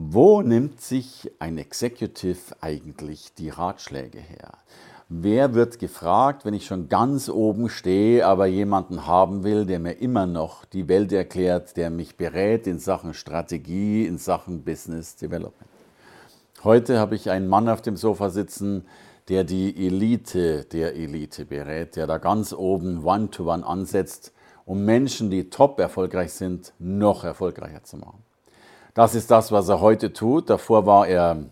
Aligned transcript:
Wo 0.00 0.42
nimmt 0.42 0.80
sich 0.80 1.28
ein 1.40 1.58
Executive 1.58 2.54
eigentlich 2.60 3.34
die 3.34 3.48
Ratschläge 3.48 4.20
her? 4.20 4.52
Wer 5.08 5.54
wird 5.54 5.80
gefragt, 5.80 6.44
wenn 6.44 6.54
ich 6.54 6.66
schon 6.66 6.88
ganz 6.88 7.28
oben 7.28 7.68
stehe, 7.68 8.24
aber 8.24 8.46
jemanden 8.46 9.08
haben 9.08 9.42
will, 9.42 9.66
der 9.66 9.80
mir 9.80 9.94
immer 9.94 10.26
noch 10.26 10.64
die 10.66 10.86
Welt 10.86 11.10
erklärt, 11.10 11.76
der 11.76 11.90
mich 11.90 12.16
berät 12.16 12.68
in 12.68 12.78
Sachen 12.78 13.12
Strategie, 13.12 14.06
in 14.06 14.18
Sachen 14.18 14.62
Business 14.62 15.16
Development? 15.16 15.68
Heute 16.62 17.00
habe 17.00 17.16
ich 17.16 17.28
einen 17.30 17.48
Mann 17.48 17.68
auf 17.68 17.82
dem 17.82 17.96
Sofa 17.96 18.30
sitzen, 18.30 18.86
der 19.28 19.42
die 19.42 19.84
Elite 19.84 20.64
der 20.66 20.94
Elite 20.94 21.44
berät, 21.44 21.96
der 21.96 22.06
da 22.06 22.18
ganz 22.18 22.52
oben 22.52 23.04
One-to-One 23.04 23.64
-one 23.64 23.66
ansetzt, 23.66 24.32
um 24.64 24.84
Menschen, 24.84 25.28
die 25.28 25.50
top 25.50 25.80
erfolgreich 25.80 26.32
sind, 26.34 26.72
noch 26.78 27.24
erfolgreicher 27.24 27.82
zu 27.82 27.96
machen. 27.96 28.27
Das 28.98 29.14
ist 29.14 29.30
das, 29.30 29.52
was 29.52 29.68
er 29.68 29.80
heute 29.80 30.12
tut. 30.12 30.50
Davor 30.50 30.84
war 30.84 31.06
er, 31.06 31.44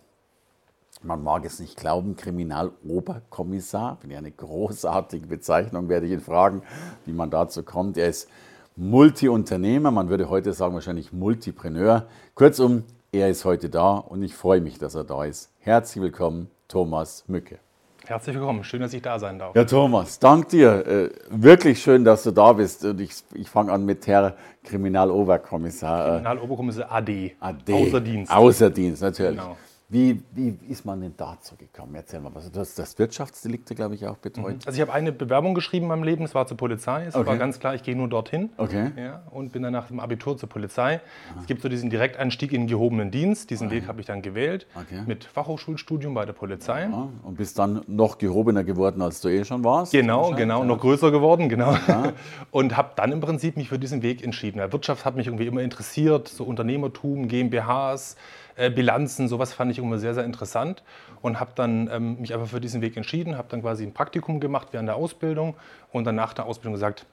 man 1.01 1.23
mag 1.23 1.45
es 1.45 1.61
nicht 1.61 1.77
glauben, 1.77 2.17
Kriminaloberkommissar. 2.17 3.99
Finde 4.01 4.15
ich 4.15 4.19
eine 4.19 4.33
großartige 4.33 5.29
Bezeichnung, 5.29 5.89
werde 5.89 6.07
ich 6.07 6.13
ihn 6.13 6.21
fragen, 6.21 6.63
wie 7.05 7.13
man 7.13 7.31
dazu 7.31 7.63
kommt. 7.63 7.99
Er 7.99 8.09
ist 8.09 8.29
Multiunternehmer, 8.75 9.93
man 9.93 10.09
würde 10.09 10.29
heute 10.29 10.53
sagen 10.55 10.75
wahrscheinlich 10.75 11.13
Multipreneur. 11.13 12.09
Kurzum, 12.35 12.83
er 13.13 13.31
ist 13.31 13.45
heute 13.45 13.71
da 13.71 13.95
und 13.95 14.25
ich 14.25 14.35
freue 14.35 14.61
mich, 14.61 14.81
dass 14.81 14.97
er 14.97 15.05
da 15.05 15.25
ist. 15.25 15.53
Herzlich 15.61 16.03
willkommen, 16.03 16.51
Thomas 16.67 17.29
Mücke. 17.29 17.61
Herzlich 18.09 18.37
willkommen, 18.37 18.63
schön, 18.63 18.81
dass 18.81 18.95
ich 18.95 19.03
da 19.03 19.19
sein 19.19 19.37
darf. 19.37 19.57
Ja, 19.57 19.65
Thomas, 19.65 20.21
dank 20.21 20.49
dir. 20.51 20.87
Äh, 20.87 21.11
wirklich 21.29 21.83
schön, 21.83 22.05
dass 22.05 22.23
du 22.23 22.31
da 22.31 22.53
bist. 22.53 22.85
Und 22.85 23.01
ich, 23.01 23.11
ich 23.35 23.51
fange 23.51 23.73
an 23.73 23.85
mit 23.85 24.07
Herr 24.07 24.37
Kriminaloberkommissar. 24.63 26.11
Kriminaloberkommissar 26.11 26.93
AD. 26.93 27.35
AD. 27.41 27.73
Außer 27.73 28.01
Dienst. 28.01 28.33
Außer 28.33 28.71
Dienst, 28.71 29.03
natürlich. 29.03 29.41
Genau. 29.41 29.57
Wie, 29.89 30.21
wie 30.33 30.59
ist 30.69 30.85
man 30.85 31.01
denn 31.01 31.15
dazu 31.17 31.55
gekommen? 31.55 31.95
Erzähl 31.95 32.19
mal 32.19 32.35
was. 32.35 32.51
Du 32.51 32.59
hast 32.59 32.77
das 32.77 32.99
Wirtschaftsdelikte, 32.99 33.77
glaube 33.77 33.95
ich, 33.95 34.05
auch 34.05 34.17
betreut. 34.17 34.55
Mhm. 34.55 34.61
Also 34.67 34.77
ich 34.77 34.81
habe 34.81 34.93
eine 34.93 35.13
Bewerbung 35.13 35.55
geschrieben 35.55 35.85
in 35.85 35.91
meinem 35.91 36.03
Leben, 36.03 36.25
es 36.25 36.35
war 36.35 36.45
zur 36.49 36.57
Polizei. 36.57 37.05
Es 37.05 37.15
okay. 37.15 37.25
war 37.25 37.37
ganz 37.37 37.61
klar, 37.61 37.77
ich 37.77 37.85
gehe 37.85 37.95
nur 37.95 38.09
dorthin. 38.09 38.51
Okay. 38.57 38.91
Ja, 38.97 39.23
und 39.31 39.53
bin 39.53 39.63
dann 39.63 39.73
nach 39.73 39.87
dem 39.87 40.01
Abitur 40.01 40.37
zur 40.37 40.49
Polizei. 40.49 40.95
Aha. 40.95 41.41
Es 41.41 41.47
gibt 41.47 41.63
so 41.63 41.69
diesen 41.69 41.89
Direkteinstieg 41.89 42.53
in 42.53 42.63
den 42.63 42.67
gehobenen 42.67 43.13
Dienst. 43.13 43.49
Diesen 43.51 43.69
okay. 43.69 43.77
Weg 43.77 43.87
habe 43.87 44.01
ich 44.01 44.07
dann 44.07 44.23
gewählt. 44.23 44.67
Okay. 44.75 45.03
Mit 45.07 45.23
Fachhochschulstudium 45.23 46.15
bei 46.15 46.25
der 46.25 46.33
Polizei. 46.33 46.89
Ja, 46.91 47.09
und 47.23 47.37
bist 47.37 47.57
dann 47.57 47.83
noch 47.87 48.19
gehobener 48.19 48.65
geworden, 48.65 49.01
als 49.03 49.21
du 49.21 49.29
eh 49.29 49.45
schon 49.45 49.63
warst? 49.63 49.93
Genau, 49.93 50.33
genau. 50.33 50.63
Ja. 50.63 50.65
Noch 50.65 50.81
größer 50.81 51.13
geworden, 51.13 51.49
genau. 51.49 51.77
Und 52.51 52.77
habe 52.77 52.91
dann 52.97 53.13
im 53.13 53.21
Prinzip 53.21 53.57
mich 53.57 53.69
für 53.69 53.79
diesen 53.79 54.03
Weg 54.03 54.25
entschieden. 54.25 54.61
Wirtschaft 54.73 55.05
hat 55.05 55.15
mich 55.15 55.29
irgendwie 55.29 55.47
immer 55.47 55.61
interessiert. 55.61 56.27
So 56.27 56.43
Unternehmertum, 56.43 57.29
GmbHs. 57.29 58.17
Äh, 58.57 58.71
Bilanzen, 58.71 59.29
sowas 59.29 59.53
fand 59.53 59.71
ich 59.71 59.79
immer 59.79 59.99
sehr, 59.99 60.15
sehr 60.15 60.25
interessant 60.25 60.83
und 61.21 61.39
habe 61.39 61.53
dann 61.55 61.91
ähm, 61.93 62.21
mich 62.21 62.33
einfach 62.33 62.49
für 62.49 62.61
diesen 62.61 62.81
Weg 62.81 62.97
entschieden, 62.97 63.37
habe 63.37 63.49
dann 63.51 63.61
quasi 63.61 63.85
ein 63.85 63.93
Praktikum 63.93 64.41
gemacht 64.41 64.69
während 64.73 64.89
der 64.89 64.97
Ausbildung 64.97 65.55
und 65.93 66.05
dann 66.05 66.15
nach 66.15 66.33
der 66.33 66.47
Ausbildung 66.47 66.73
gesagt, 66.73 67.05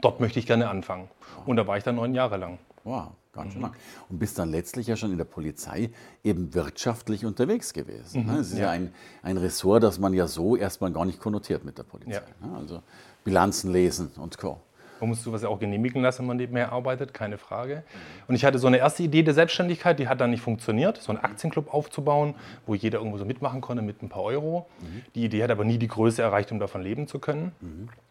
dort 0.00 0.20
möchte 0.20 0.38
ich 0.38 0.46
gerne 0.46 0.68
anfangen. 0.68 1.08
Und 1.46 1.56
da 1.56 1.66
war 1.66 1.76
ich 1.76 1.84
dann 1.84 1.96
neun 1.96 2.14
Jahre 2.14 2.36
lang. 2.38 2.58
Wow, 2.82 3.12
ganz 3.32 3.52
schön 3.52 3.60
mhm. 3.60 3.68
lang. 3.68 3.76
Und 4.08 4.18
bist 4.18 4.38
dann 4.38 4.50
letztlich 4.50 4.88
ja 4.88 4.96
schon 4.96 5.12
in 5.12 5.18
der 5.18 5.24
Polizei 5.24 5.90
eben 6.24 6.52
wirtschaftlich 6.54 7.24
unterwegs 7.24 7.72
gewesen. 7.72 8.26
Ne? 8.26 8.32
Mhm, 8.32 8.38
Es 8.38 8.48
ist 8.48 8.58
ja, 8.58 8.66
ja 8.66 8.70
ein, 8.70 8.92
ein 9.22 9.36
Ressort, 9.36 9.84
das 9.84 10.00
man 10.00 10.12
ja 10.12 10.26
so 10.26 10.56
erstmal 10.56 10.90
gar 10.90 11.04
nicht 11.04 11.20
konnotiert 11.20 11.64
mit 11.64 11.78
der 11.78 11.84
Polizei. 11.84 12.22
Ja. 12.40 12.46
Ne? 12.46 12.56
Also 12.56 12.82
Bilanzen 13.22 13.72
lesen 13.72 14.10
und 14.16 14.36
Co. 14.38 14.60
Man 15.00 15.08
muss 15.08 15.22
sowas 15.22 15.42
ja 15.42 15.48
auch 15.48 15.58
genehmigen 15.58 16.02
lassen, 16.02 16.20
wenn 16.20 16.28
man 16.28 16.36
nebenher 16.36 16.72
arbeitet, 16.72 17.12
keine 17.12 17.38
Frage. 17.38 17.82
Und 18.28 18.34
ich 18.34 18.44
hatte 18.44 18.58
so 18.58 18.66
eine 18.66 18.78
erste 18.78 19.02
Idee 19.02 19.22
der 19.22 19.34
Selbstständigkeit, 19.34 19.98
die 19.98 20.08
hat 20.08 20.20
dann 20.20 20.30
nicht 20.30 20.42
funktioniert, 20.42 21.00
so 21.00 21.12
einen 21.12 21.22
Aktienclub 21.22 21.72
aufzubauen, 21.72 22.34
wo 22.66 22.74
jeder 22.74 22.98
irgendwo 22.98 23.18
so 23.18 23.24
mitmachen 23.24 23.60
konnte 23.60 23.82
mit 23.82 24.02
ein 24.02 24.08
paar 24.08 24.22
Euro. 24.22 24.66
Die 25.14 25.24
Idee 25.24 25.42
hat 25.42 25.50
aber 25.50 25.64
nie 25.64 25.78
die 25.78 25.88
Größe 25.88 26.22
erreicht, 26.22 26.52
um 26.52 26.58
davon 26.58 26.82
leben 26.82 27.06
zu 27.06 27.18
können. 27.18 27.52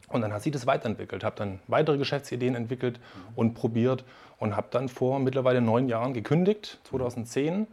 Und 0.10 0.22
dann 0.22 0.32
hat 0.34 0.44
sich 0.44 0.52
das 0.52 0.68
weiterentwickelt, 0.68 1.24
habe 1.24 1.36
dann 1.36 1.60
weitere 1.68 1.98
Geschäftsideen 1.98 2.54
entwickelt 2.56 3.00
und 3.36 3.56
probiert 3.56 4.06
und 4.38 4.56
habe 4.56 4.68
dann 4.70 4.90
vor 4.90 5.20
mittlerweile 5.20 5.62
neun 5.62 5.88
Jahren 5.88 6.14
gekündigt, 6.14 6.80
2010, 6.84 7.66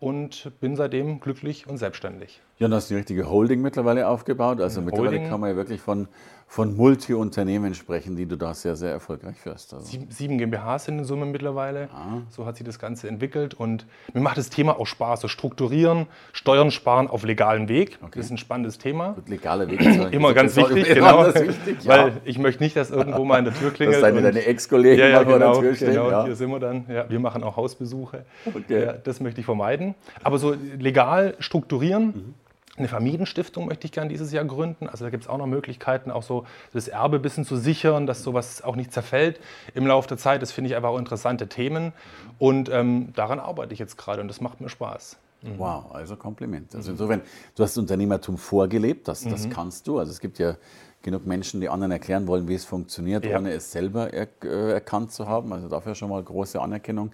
und 0.00 0.50
bin 0.60 0.74
seitdem 0.74 1.20
glücklich 1.20 1.68
und 1.68 1.76
selbstständig. 1.76 2.40
Ja, 2.58 2.66
und 2.66 2.74
hast 2.74 2.90
die 2.90 2.94
richtige 2.94 3.28
Holding 3.28 3.60
mittlerweile 3.60 4.08
aufgebaut. 4.08 4.60
Also 4.60 4.80
Holding. 4.80 4.98
mittlerweile 5.00 5.28
kann 5.28 5.40
man 5.40 5.50
ja 5.50 5.56
wirklich 5.56 5.80
von 5.80 6.08
von 6.54 6.76
Multi-Unternehmen 6.76 7.74
sprechen, 7.74 8.14
die 8.14 8.26
du 8.26 8.36
da 8.36 8.54
sehr, 8.54 8.76
sehr 8.76 8.92
erfolgreich 8.92 9.40
führst. 9.40 9.74
Also. 9.74 9.98
Sieben 10.08 10.38
GmbHs 10.38 10.84
sind 10.84 11.00
in 11.00 11.04
Summe 11.04 11.26
mittlerweile. 11.26 11.88
Ah. 11.92 12.18
So 12.30 12.46
hat 12.46 12.58
sich 12.58 12.64
das 12.64 12.78
Ganze 12.78 13.08
entwickelt. 13.08 13.54
Und 13.54 13.86
mir 14.12 14.20
macht 14.20 14.38
das 14.38 14.50
Thema 14.50 14.78
auch 14.78 14.86
Spaß. 14.86 15.22
So 15.22 15.26
strukturieren, 15.26 16.06
Steuern 16.32 16.70
sparen 16.70 17.08
auf 17.08 17.24
legalem 17.24 17.68
Weg. 17.68 17.98
Okay. 18.02 18.12
Das 18.14 18.26
ist 18.26 18.30
ein 18.30 18.38
spannendes 18.38 18.78
Thema. 18.78 19.14
Gut, 19.14 19.28
legaler 19.28 19.68
Weg 19.68 19.80
ist 19.80 19.98
immer 20.12 20.32
ganz 20.32 20.54
wichtig, 20.54 20.94
genau. 20.94 21.26
Wichtig, 21.26 21.82
ja. 21.82 21.88
Weil 21.88 22.12
ich 22.24 22.38
möchte 22.38 22.62
nicht, 22.62 22.76
dass 22.76 22.92
irgendwo 22.92 23.24
mal 23.24 23.40
in 23.40 23.46
der 23.46 23.54
Tür 23.54 23.72
klingelt. 23.72 23.96
Dass 23.96 24.02
deine, 24.02 24.22
deine 24.22 24.44
Ex-Kollegen 24.44 25.00
ja, 25.00 25.08
ja, 25.08 25.24
mal 25.24 25.24
genau, 25.24 25.54
vor 25.54 25.62
der 25.62 25.70
Tür 25.72 25.76
stehen. 25.76 25.90
Genau, 25.94 26.08
ja. 26.08 26.24
hier 26.24 26.36
sind 26.36 26.50
wir 26.50 26.60
dann. 26.60 26.86
Ja, 26.88 27.10
wir 27.10 27.18
machen 27.18 27.42
auch 27.42 27.56
Hausbesuche. 27.56 28.26
Okay. 28.46 28.84
Ja, 28.84 28.92
das 28.92 29.18
möchte 29.18 29.40
ich 29.40 29.44
vermeiden. 29.44 29.96
Aber 30.22 30.38
so 30.38 30.54
legal 30.78 31.34
strukturieren. 31.40 32.04
Mhm 32.06 32.34
eine 32.76 32.88
Familienstiftung 32.88 33.66
möchte 33.66 33.86
ich 33.86 33.92
gerne 33.92 34.08
dieses 34.08 34.32
Jahr 34.32 34.44
gründen. 34.44 34.88
Also 34.88 35.04
da 35.04 35.10
gibt 35.10 35.24
es 35.24 35.28
auch 35.28 35.38
noch 35.38 35.46
Möglichkeiten, 35.46 36.10
auch 36.10 36.22
so 36.22 36.44
das 36.72 36.88
Erbe 36.88 37.16
ein 37.16 37.22
bisschen 37.22 37.44
zu 37.44 37.56
sichern, 37.56 38.06
dass 38.06 38.22
sowas 38.22 38.62
auch 38.62 38.74
nicht 38.74 38.92
zerfällt 38.92 39.38
im 39.74 39.86
Laufe 39.86 40.08
der 40.08 40.18
Zeit. 40.18 40.42
Das 40.42 40.50
finde 40.50 40.70
ich 40.70 40.76
einfach 40.76 40.88
auch 40.88 40.98
interessante 40.98 41.46
Themen. 41.48 41.92
Und 42.38 42.68
ähm, 42.68 43.12
daran 43.14 43.38
arbeite 43.38 43.72
ich 43.72 43.78
jetzt 43.78 43.96
gerade 43.96 44.20
und 44.20 44.28
das 44.28 44.40
macht 44.40 44.60
mir 44.60 44.68
Spaß. 44.68 45.18
Mhm. 45.42 45.58
Wow, 45.58 45.94
also 45.94 46.16
Kompliment. 46.16 46.74
Also 46.74 46.92
insofern, 46.92 47.22
du 47.54 47.62
hast 47.62 47.76
Unternehmertum 47.78 48.38
vorgelebt, 48.38 49.06
das, 49.06 49.22
das 49.22 49.46
mhm. 49.46 49.50
kannst 49.50 49.86
du. 49.86 49.98
Also 49.98 50.10
es 50.10 50.20
gibt 50.20 50.38
ja 50.38 50.56
genug 51.02 51.26
Menschen, 51.26 51.60
die 51.60 51.68
anderen 51.68 51.92
erklären 51.92 52.26
wollen, 52.26 52.48
wie 52.48 52.54
es 52.54 52.64
funktioniert, 52.64 53.24
ja. 53.24 53.38
ohne 53.38 53.52
es 53.52 53.70
selber 53.70 54.12
er, 54.12 54.26
äh, 54.42 54.72
erkannt 54.72 55.12
zu 55.12 55.28
haben. 55.28 55.52
Also 55.52 55.68
dafür 55.68 55.94
schon 55.94 56.08
mal 56.08 56.22
große 56.22 56.60
Anerkennung. 56.60 57.12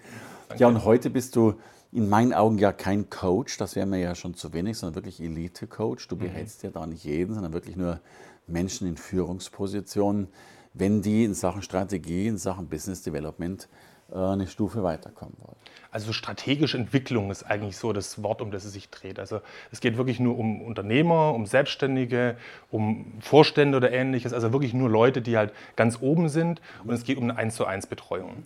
Danke. 0.50 0.62
Ja, 0.64 0.68
und 0.68 0.84
heute 0.84 1.10
bist 1.10 1.36
du 1.36 1.54
in 1.92 2.08
meinen 2.08 2.34
Augen 2.34 2.58
ja 2.58 2.72
kein 2.72 3.08
Coach, 3.08 3.56
das 3.56 3.76
wäre 3.76 3.86
mir 3.86 4.00
ja 4.00 4.16
schon 4.16 4.34
zu 4.34 4.52
wenig, 4.52 4.78
sondern 4.78 4.96
wirklich 4.96 5.20
Elite-Coach. 5.20 6.08
Du 6.08 6.16
mhm. 6.16 6.20
berätst 6.20 6.64
ja 6.64 6.70
da 6.70 6.86
nicht 6.86 7.04
jeden, 7.04 7.34
sondern 7.34 7.52
wirklich 7.52 7.76
nur 7.76 8.00
Menschen 8.48 8.88
in 8.88 8.96
Führungspositionen, 8.96 10.26
wenn 10.74 11.02
die 11.02 11.24
in 11.24 11.34
Sachen 11.34 11.62
Strategie, 11.62 12.26
in 12.26 12.36
Sachen 12.36 12.66
Business 12.66 13.02
Development 13.02 13.68
äh, 14.10 14.16
eine 14.16 14.48
Stufe 14.48 14.82
weiterkommen 14.82 15.36
wollen. 15.38 15.56
Also 15.92 16.12
strategische 16.12 16.78
Entwicklung 16.78 17.30
ist 17.30 17.44
eigentlich 17.44 17.76
so 17.76 17.92
das 17.92 18.20
Wort, 18.24 18.42
um 18.42 18.50
das 18.50 18.64
es 18.64 18.72
sich 18.72 18.90
dreht. 18.90 19.20
Also 19.20 19.40
es 19.70 19.80
geht 19.80 19.96
wirklich 19.96 20.18
nur 20.18 20.36
um 20.36 20.62
Unternehmer, 20.62 21.32
um 21.32 21.46
Selbstständige, 21.46 22.36
um 22.72 23.12
Vorstände 23.20 23.76
oder 23.76 23.92
ähnliches. 23.92 24.32
Also 24.32 24.52
wirklich 24.52 24.74
nur 24.74 24.90
Leute, 24.90 25.22
die 25.22 25.36
halt 25.36 25.52
ganz 25.76 25.98
oben 26.00 26.28
sind. 26.28 26.60
Und 26.82 26.94
es 26.94 27.04
geht 27.04 27.18
um 27.18 27.24
eine 27.24 27.36
1 27.36 27.54
zu 27.54 27.66
1 27.66 27.86
Betreuung. 27.86 28.42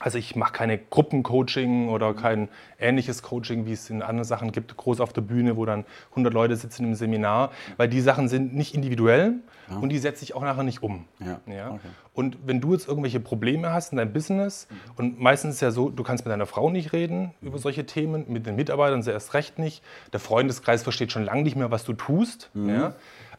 Also 0.00 0.18
ich 0.18 0.34
mache 0.34 0.52
keine 0.52 0.76
Gruppencoaching 0.76 1.88
oder 1.88 2.14
kein 2.14 2.48
ähnliches 2.78 3.22
Coaching, 3.22 3.64
wie 3.64 3.72
es 3.72 3.88
in 3.90 4.02
anderen 4.02 4.24
Sachen 4.24 4.50
gibt, 4.50 4.76
groß 4.76 5.00
auf 5.00 5.12
der 5.12 5.20
Bühne, 5.20 5.56
wo 5.56 5.64
dann 5.64 5.84
100 6.10 6.34
Leute 6.34 6.56
sitzen 6.56 6.84
im 6.84 6.94
Seminar, 6.94 7.52
weil 7.76 7.88
die 7.88 8.00
Sachen 8.00 8.28
sind 8.28 8.54
nicht 8.54 8.74
individuell 8.74 9.34
ja. 9.70 9.76
und 9.76 9.90
die 9.90 9.98
setze 9.98 10.24
ich 10.24 10.34
auch 10.34 10.42
nachher 10.42 10.64
nicht 10.64 10.82
um. 10.82 11.04
Ja. 11.20 11.40
ja? 11.46 11.70
Okay. 11.70 11.88
Und 12.12 12.38
wenn 12.44 12.60
du 12.60 12.72
jetzt 12.72 12.88
irgendwelche 12.88 13.20
Probleme 13.20 13.72
hast 13.72 13.92
in 13.92 13.98
deinem 13.98 14.12
Business, 14.12 14.66
mhm. 14.68 14.76
und 14.96 15.20
meistens 15.20 15.50
ist 15.50 15.56
es 15.56 15.60
ja 15.60 15.70
so, 15.70 15.90
du 15.90 16.02
kannst 16.02 16.24
mit 16.24 16.32
deiner 16.32 16.46
Frau 16.46 16.70
nicht 16.70 16.92
reden 16.92 17.32
mhm. 17.40 17.48
über 17.48 17.58
solche 17.58 17.86
Themen, 17.86 18.24
mit 18.28 18.46
den 18.46 18.56
Mitarbeitern 18.56 19.02
sehr 19.02 19.14
erst 19.14 19.32
recht 19.34 19.58
nicht, 19.60 19.82
der 20.12 20.20
Freundeskreis 20.20 20.82
versteht 20.82 21.12
schon 21.12 21.24
lange 21.24 21.44
nicht 21.44 21.56
mehr, 21.56 21.70
was 21.70 21.84
du 21.84 21.92
tust. 21.92 22.50
Mhm. 22.54 22.68
Ja? 22.68 22.94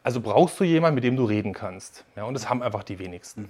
Also 0.06 0.22
brauchst 0.22 0.60
du 0.60 0.64
jemanden, 0.64 0.94
mit 0.94 1.04
dem 1.04 1.16
du 1.16 1.26
reden 1.26 1.52
kannst. 1.52 2.06
Ja, 2.16 2.26
und 2.26 2.36
das 2.36 2.48
haben 2.48 2.62
einfach 2.62 2.84
die 2.84 3.00
wenigsten. 3.00 3.50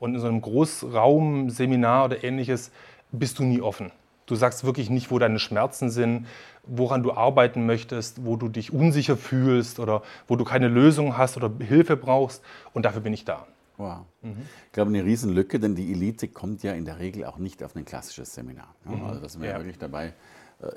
Und 0.00 0.16
in 0.16 0.20
so 0.20 0.26
einem 0.26 0.40
Großraum-Seminar 0.40 2.06
oder 2.06 2.24
ähnliches 2.24 2.72
bist 3.12 3.38
du 3.38 3.44
nie 3.44 3.60
offen. 3.60 3.92
Du 4.26 4.34
sagst 4.34 4.64
wirklich 4.64 4.90
nicht, 4.90 5.12
wo 5.12 5.20
deine 5.20 5.38
Schmerzen 5.38 5.90
sind, 5.90 6.26
woran 6.64 7.04
du 7.04 7.12
arbeiten 7.12 7.64
möchtest, 7.64 8.24
wo 8.24 8.34
du 8.34 8.48
dich 8.48 8.72
unsicher 8.72 9.16
fühlst 9.16 9.78
oder 9.78 10.02
wo 10.26 10.34
du 10.34 10.44
keine 10.44 10.66
Lösung 10.66 11.16
hast 11.16 11.36
oder 11.36 11.48
Hilfe 11.60 11.96
brauchst. 11.96 12.42
Und 12.72 12.86
dafür 12.86 13.00
bin 13.00 13.12
ich 13.12 13.24
da. 13.24 13.46
Wow. 13.76 13.98
Mhm. 14.22 14.34
Ich 14.66 14.72
glaube, 14.72 14.88
eine 14.88 15.04
Riesenlücke, 15.04 15.60
denn 15.60 15.76
die 15.76 15.92
Elite 15.92 16.26
kommt 16.26 16.64
ja 16.64 16.72
in 16.72 16.86
der 16.86 16.98
Regel 16.98 17.24
auch 17.24 17.38
nicht 17.38 17.62
auf 17.62 17.76
ein 17.76 17.84
klassisches 17.84 18.34
Seminar. 18.34 18.74
Ja, 18.84 18.96
mhm. 18.96 19.04
Also 19.04 19.20
da 19.20 19.28
sind 19.28 19.42
wir 19.42 19.50
ja. 19.50 19.58
wirklich 19.58 19.78
dabei, 19.78 20.12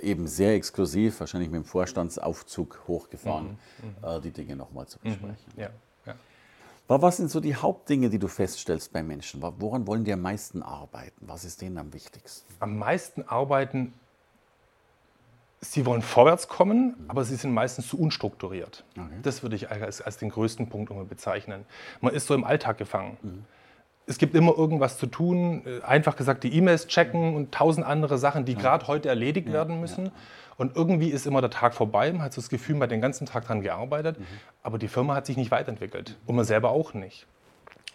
eben 0.01 0.27
sehr 0.27 0.53
exklusiv, 0.53 1.19
wahrscheinlich 1.19 1.49
mit 1.49 1.61
dem 1.61 1.65
Vorstandsaufzug 1.65 2.81
hochgefahren, 2.87 3.57
mhm. 4.01 4.07
äh, 4.07 4.21
die 4.21 4.31
Dinge 4.31 4.55
nochmal 4.55 4.87
zu 4.87 4.99
besprechen. 4.99 5.45
Mhm. 5.55 5.61
Ja. 5.61 5.69
Ja. 6.05 6.15
Was 6.87 7.17
sind 7.17 7.29
so 7.29 7.39
die 7.39 7.55
Hauptdinge, 7.55 8.09
die 8.09 8.19
du 8.19 8.27
feststellst 8.27 8.93
bei 8.93 9.03
Menschen? 9.03 9.41
Woran 9.41 9.87
wollen 9.87 10.05
die 10.05 10.13
am 10.13 10.21
meisten 10.21 10.63
arbeiten? 10.63 11.27
Was 11.27 11.43
ist 11.45 11.61
denen 11.61 11.77
am 11.77 11.93
wichtigsten? 11.93 12.53
Am 12.59 12.77
meisten 12.77 13.27
arbeiten, 13.27 13.93
sie 15.59 15.85
wollen 15.85 16.01
vorwärts 16.01 16.47
kommen, 16.47 16.95
mhm. 16.97 17.09
aber 17.09 17.25
sie 17.25 17.35
sind 17.35 17.53
meistens 17.53 17.87
zu 17.87 17.99
unstrukturiert. 17.99 18.83
Okay. 18.97 19.19
Das 19.21 19.43
würde 19.43 19.55
ich 19.55 19.69
als, 19.69 20.01
als 20.01 20.17
den 20.17 20.29
größten 20.29 20.69
Punkt 20.69 20.91
bezeichnen. 21.09 21.65
Man 22.01 22.13
ist 22.13 22.27
so 22.27 22.33
im 22.33 22.43
Alltag 22.43 22.77
gefangen. 22.77 23.45
Es 24.07 24.17
gibt 24.17 24.35
immer 24.35 24.57
irgendwas 24.57 24.97
zu 24.97 25.05
tun. 25.05 25.63
Äh, 25.65 25.83
einfach 25.83 26.15
gesagt, 26.15 26.43
die 26.43 26.53
E-Mails 26.53 26.87
checken 26.87 27.35
und 27.35 27.53
tausend 27.53 27.85
andere 27.85 28.17
Sachen, 28.17 28.45
die 28.45 28.53
ja. 28.53 28.59
gerade 28.59 28.87
heute 28.87 29.09
erledigt 29.09 29.47
ja, 29.47 29.53
werden 29.53 29.79
müssen. 29.79 30.05
Ja. 30.05 30.11
Und 30.57 30.75
irgendwie 30.75 31.09
ist 31.09 31.27
immer 31.27 31.41
der 31.41 31.51
Tag 31.51 31.75
vorbei. 31.75 32.11
Man 32.11 32.23
hat 32.23 32.33
so 32.33 32.41
das 32.41 32.49
Gefühl, 32.49 32.75
man 32.75 32.83
hat 32.83 32.91
den 32.91 33.01
ganzen 33.01 33.27
Tag 33.27 33.43
daran 33.43 33.61
gearbeitet, 33.61 34.19
mhm. 34.19 34.25
aber 34.63 34.79
die 34.79 34.87
Firma 34.87 35.13
hat 35.13 35.27
sich 35.27 35.37
nicht 35.37 35.51
weiterentwickelt 35.51 36.17
und 36.25 36.35
man 36.35 36.45
selber 36.45 36.71
auch 36.71 36.93
nicht. 36.95 37.27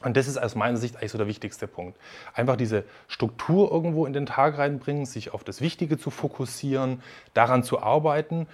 Und 0.05 0.17
das 0.17 0.27
ist 0.29 0.37
aus 0.37 0.55
meiner 0.55 0.77
Sicht 0.77 0.97
eigentlich 0.97 1.13
so 1.13 1.19
der 1.19 1.27
wichtigste 1.27 1.67
Punkt. 1.67 1.99
Einfach 2.35 2.57
diese 2.57 2.85
Struktur 3.09 3.71
irgendwo 3.71 4.07
in 4.07 4.13
den 4.13 4.27
Tag 4.27 4.59
reinbringen, 4.59 5.07
sich 5.07 5.33
auf 5.33 5.45
das 5.45 5.61
Wichtige 5.61 5.99
zu 5.99 6.11
fokussieren, 6.11 7.03
daran 7.35 7.63
zu 7.63 7.81
arbeiten 7.81 8.47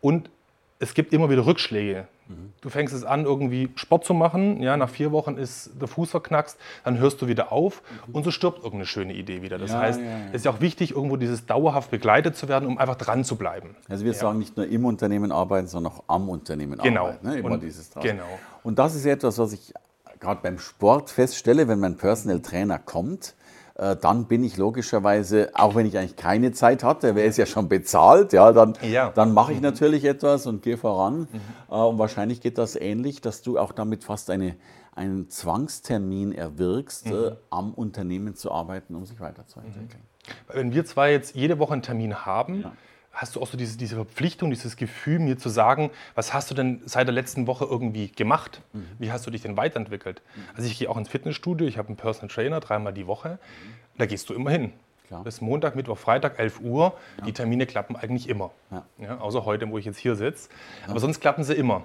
und 0.00 0.30
es 0.78 0.94
gibt 0.94 1.12
immer 1.12 1.30
wieder 1.30 1.46
Rückschläge. 1.46 2.08
Mhm. 2.28 2.52
Du 2.60 2.70
fängst 2.70 2.94
es 2.94 3.04
an, 3.04 3.24
irgendwie 3.24 3.70
Sport 3.74 4.04
zu 4.04 4.14
machen, 4.14 4.62
ja, 4.62 4.76
nach 4.76 4.88
vier 4.88 5.12
Wochen 5.12 5.36
ist 5.36 5.70
der 5.80 5.88
Fuß 5.88 6.10
verknackst, 6.10 6.58
dann 6.82 6.98
hörst 6.98 7.20
du 7.20 7.28
wieder 7.28 7.52
auf 7.52 7.82
mhm. 8.06 8.14
und 8.14 8.24
so 8.24 8.30
stirbt 8.30 8.58
irgendeine 8.58 8.86
schöne 8.86 9.12
Idee 9.12 9.42
wieder. 9.42 9.58
Das 9.58 9.70
ja, 9.70 9.80
heißt, 9.80 10.00
ja, 10.00 10.06
ja. 10.06 10.18
es 10.28 10.36
ist 10.36 10.44
ja 10.46 10.50
auch 10.50 10.60
wichtig, 10.60 10.92
irgendwo 10.92 11.16
dieses 11.16 11.46
dauerhaft 11.46 11.90
begleitet 11.90 12.36
zu 12.36 12.48
werden, 12.48 12.66
um 12.66 12.78
einfach 12.78 12.96
dran 12.96 13.24
zu 13.24 13.36
bleiben. 13.36 13.76
Also 13.88 14.04
wir 14.04 14.14
sagen 14.14 14.38
nicht 14.38 14.56
nur 14.56 14.66
im 14.66 14.84
Unternehmen 14.84 15.32
arbeiten, 15.32 15.66
sondern 15.66 15.92
auch 15.92 16.04
am 16.06 16.28
Unternehmen 16.28 16.78
genau. 16.78 17.06
arbeiten. 17.06 17.28
Ne? 17.28 17.38
Immer 17.38 17.50
und, 17.52 17.62
dieses 17.62 17.90
genau. 18.00 18.24
Und 18.62 18.78
das 18.78 18.94
ist 18.94 19.04
etwas, 19.04 19.38
was 19.38 19.52
ich 19.52 19.74
gerade 20.18 20.40
beim 20.42 20.58
Sport 20.58 21.10
feststelle, 21.10 21.68
wenn 21.68 21.80
mein 21.80 21.96
Personal 21.96 22.40
Trainer 22.40 22.78
kommt, 22.78 23.34
dann 23.74 24.26
bin 24.26 24.44
ich 24.44 24.56
logischerweise, 24.56 25.50
auch 25.54 25.74
wenn 25.74 25.84
ich 25.84 25.98
eigentlich 25.98 26.14
keine 26.16 26.52
Zeit 26.52 26.84
hatte, 26.84 27.16
wer 27.16 27.24
ist 27.24 27.38
ja 27.38 27.46
schon 27.46 27.68
bezahlt, 27.68 28.32
ja, 28.32 28.52
dann, 28.52 28.74
ja. 28.82 29.10
dann 29.10 29.34
mache 29.34 29.50
ich 29.50 29.58
mhm. 29.58 29.64
natürlich 29.64 30.04
etwas 30.04 30.46
und 30.46 30.62
gehe 30.62 30.76
voran. 30.76 31.20
Mhm. 31.32 31.40
Äh, 31.68 31.74
und 31.74 31.98
wahrscheinlich 31.98 32.40
geht 32.40 32.58
das 32.58 32.76
ähnlich, 32.76 33.20
dass 33.20 33.42
du 33.42 33.58
auch 33.58 33.72
damit 33.72 34.04
fast 34.04 34.30
eine, 34.30 34.54
einen 34.94 35.28
Zwangstermin 35.28 36.30
erwirkst, 36.32 37.06
mhm. 37.06 37.12
äh, 37.12 37.30
am 37.50 37.74
Unternehmen 37.74 38.36
zu 38.36 38.52
arbeiten, 38.52 38.94
um 38.94 39.06
sich 39.06 39.18
weiterzuentwickeln. 39.18 40.02
Mhm. 40.02 40.54
Wenn 40.54 40.72
wir 40.72 40.84
zwei 40.84 41.10
jetzt 41.10 41.34
jede 41.34 41.58
Woche 41.58 41.72
einen 41.72 41.82
Termin 41.82 42.24
haben, 42.24 42.62
ja 42.62 42.72
hast 43.14 43.36
du 43.36 43.40
auch 43.40 43.46
so 43.46 43.56
diese, 43.56 43.78
diese 43.78 43.94
Verpflichtung, 43.94 44.50
dieses 44.50 44.76
Gefühl, 44.76 45.18
mir 45.18 45.38
zu 45.38 45.48
sagen, 45.48 45.90
was 46.14 46.34
hast 46.34 46.50
du 46.50 46.54
denn 46.54 46.82
seit 46.84 47.06
der 47.06 47.14
letzten 47.14 47.46
Woche 47.46 47.64
irgendwie 47.64 48.08
gemacht? 48.08 48.60
Mhm. 48.72 48.86
Wie 48.98 49.12
hast 49.12 49.26
du 49.26 49.30
dich 49.30 49.42
denn 49.42 49.56
weiterentwickelt? 49.56 50.22
Mhm. 50.34 50.42
Also 50.56 50.68
ich 50.68 50.78
gehe 50.78 50.90
auch 50.90 50.96
ins 50.96 51.08
Fitnessstudio, 51.08 51.66
ich 51.66 51.78
habe 51.78 51.88
einen 51.88 51.96
Personal 51.96 52.28
Trainer 52.28 52.60
dreimal 52.60 52.92
die 52.92 53.06
Woche, 53.06 53.30
mhm. 53.30 53.98
da 53.98 54.06
gehst 54.06 54.28
du 54.28 54.34
immer 54.34 54.50
hin. 54.50 54.72
Klar. 55.06 55.22
Bis 55.22 55.42
Montag, 55.42 55.76
Mittwoch, 55.76 55.98
Freitag, 55.98 56.38
11 56.38 56.60
Uhr. 56.60 56.94
Ja. 57.18 57.24
Die 57.26 57.32
Termine 57.32 57.66
klappen 57.66 57.94
eigentlich 57.94 58.26
immer. 58.26 58.52
Ja. 58.70 58.86
Ja, 58.98 59.18
außer 59.18 59.44
heute, 59.44 59.68
wo 59.70 59.76
ich 59.76 59.84
jetzt 59.84 59.98
hier 59.98 60.16
sitze. 60.16 60.48
Aber 60.88 60.98
sonst 60.98 61.20
klappen 61.20 61.44
sie 61.44 61.52
immer. 61.52 61.82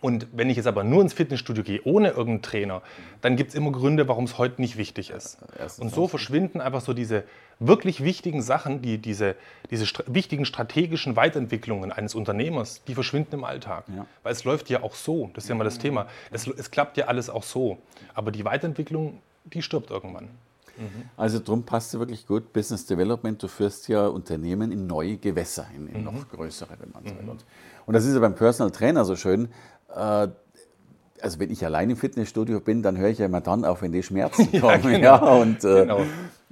Und 0.00 0.28
wenn 0.32 0.48
ich 0.50 0.56
jetzt 0.56 0.66
aber 0.66 0.84
nur 0.84 1.02
ins 1.02 1.12
Fitnessstudio 1.12 1.64
gehe, 1.64 1.80
ohne 1.84 2.10
irgendeinen 2.10 2.42
Trainer, 2.42 2.82
dann 3.22 3.34
gibt 3.34 3.50
es 3.50 3.54
immer 3.56 3.72
Gründe, 3.72 4.06
warum 4.06 4.24
es 4.24 4.38
heute 4.38 4.60
nicht 4.60 4.76
wichtig 4.76 5.10
ist. 5.10 5.38
Und 5.80 5.92
so 5.92 6.06
verschwinden 6.06 6.60
einfach 6.60 6.80
so 6.80 6.92
diese 6.92 7.24
wirklich 7.58 8.04
wichtigen 8.04 8.42
Sachen, 8.42 8.82
die, 8.82 8.98
diese, 8.98 9.34
diese 9.70 9.86
st 9.86 10.04
wichtigen 10.06 10.44
strategischen 10.44 11.16
Weiterentwicklungen 11.16 11.90
eines 11.90 12.14
Unternehmers, 12.14 12.84
die 12.84 12.94
verschwinden 12.94 13.34
im 13.36 13.44
Alltag. 13.44 13.84
Weil 14.22 14.32
es 14.32 14.44
läuft 14.44 14.70
ja 14.70 14.82
auch 14.82 14.94
so. 14.94 15.30
Das 15.34 15.44
ist 15.44 15.48
ja 15.48 15.56
mal 15.56 15.64
das 15.64 15.78
Thema. 15.78 16.06
Es, 16.30 16.46
es 16.46 16.70
klappt 16.70 16.96
ja 16.98 17.06
alles 17.06 17.30
auch 17.30 17.42
so. 17.42 17.78
Aber 18.14 18.30
die 18.30 18.44
Weiterentwicklung, 18.44 19.20
die 19.44 19.62
stirbt 19.62 19.90
irgendwann. 19.90 20.28
Mhm. 20.76 21.08
Also 21.16 21.38
darum 21.38 21.62
passt 21.64 21.94
es 21.94 22.00
wirklich 22.00 22.26
gut, 22.26 22.52
Business 22.52 22.86
Development, 22.86 23.42
du 23.42 23.48
führst 23.48 23.88
ja 23.88 24.06
Unternehmen 24.06 24.72
in 24.72 24.86
neue 24.86 25.16
Gewässer, 25.16 25.66
in, 25.76 25.88
in 25.88 25.98
mhm. 25.98 26.04
noch 26.04 26.28
größere, 26.28 26.76
wenn 26.78 26.90
man 26.92 27.04
so 27.04 27.10
will. 27.10 27.28
Und, 27.28 27.44
und 27.86 27.94
das 27.94 28.04
ist 28.04 28.14
ja 28.14 28.20
beim 28.20 28.34
Personal 28.34 28.70
Trainer 28.70 29.04
so 29.04 29.16
schön. 29.16 29.48
Äh, 29.94 30.28
also 31.20 31.38
wenn 31.38 31.50
ich 31.50 31.64
allein 31.64 31.90
im 31.90 31.96
Fitnessstudio 31.96 32.60
bin, 32.60 32.82
dann 32.82 32.98
höre 32.98 33.08
ich 33.08 33.18
ja 33.18 33.26
immer 33.26 33.40
dann 33.40 33.64
auf, 33.64 33.82
wenn 33.82 33.92
die 33.92 34.02
Schmerzen 34.02 34.50
kommen. 34.60 34.62
ja, 34.62 34.76
genau. 34.76 35.00
ja, 35.00 35.16
und 35.16 35.64
äh, 35.64 35.80
genau. 35.80 36.00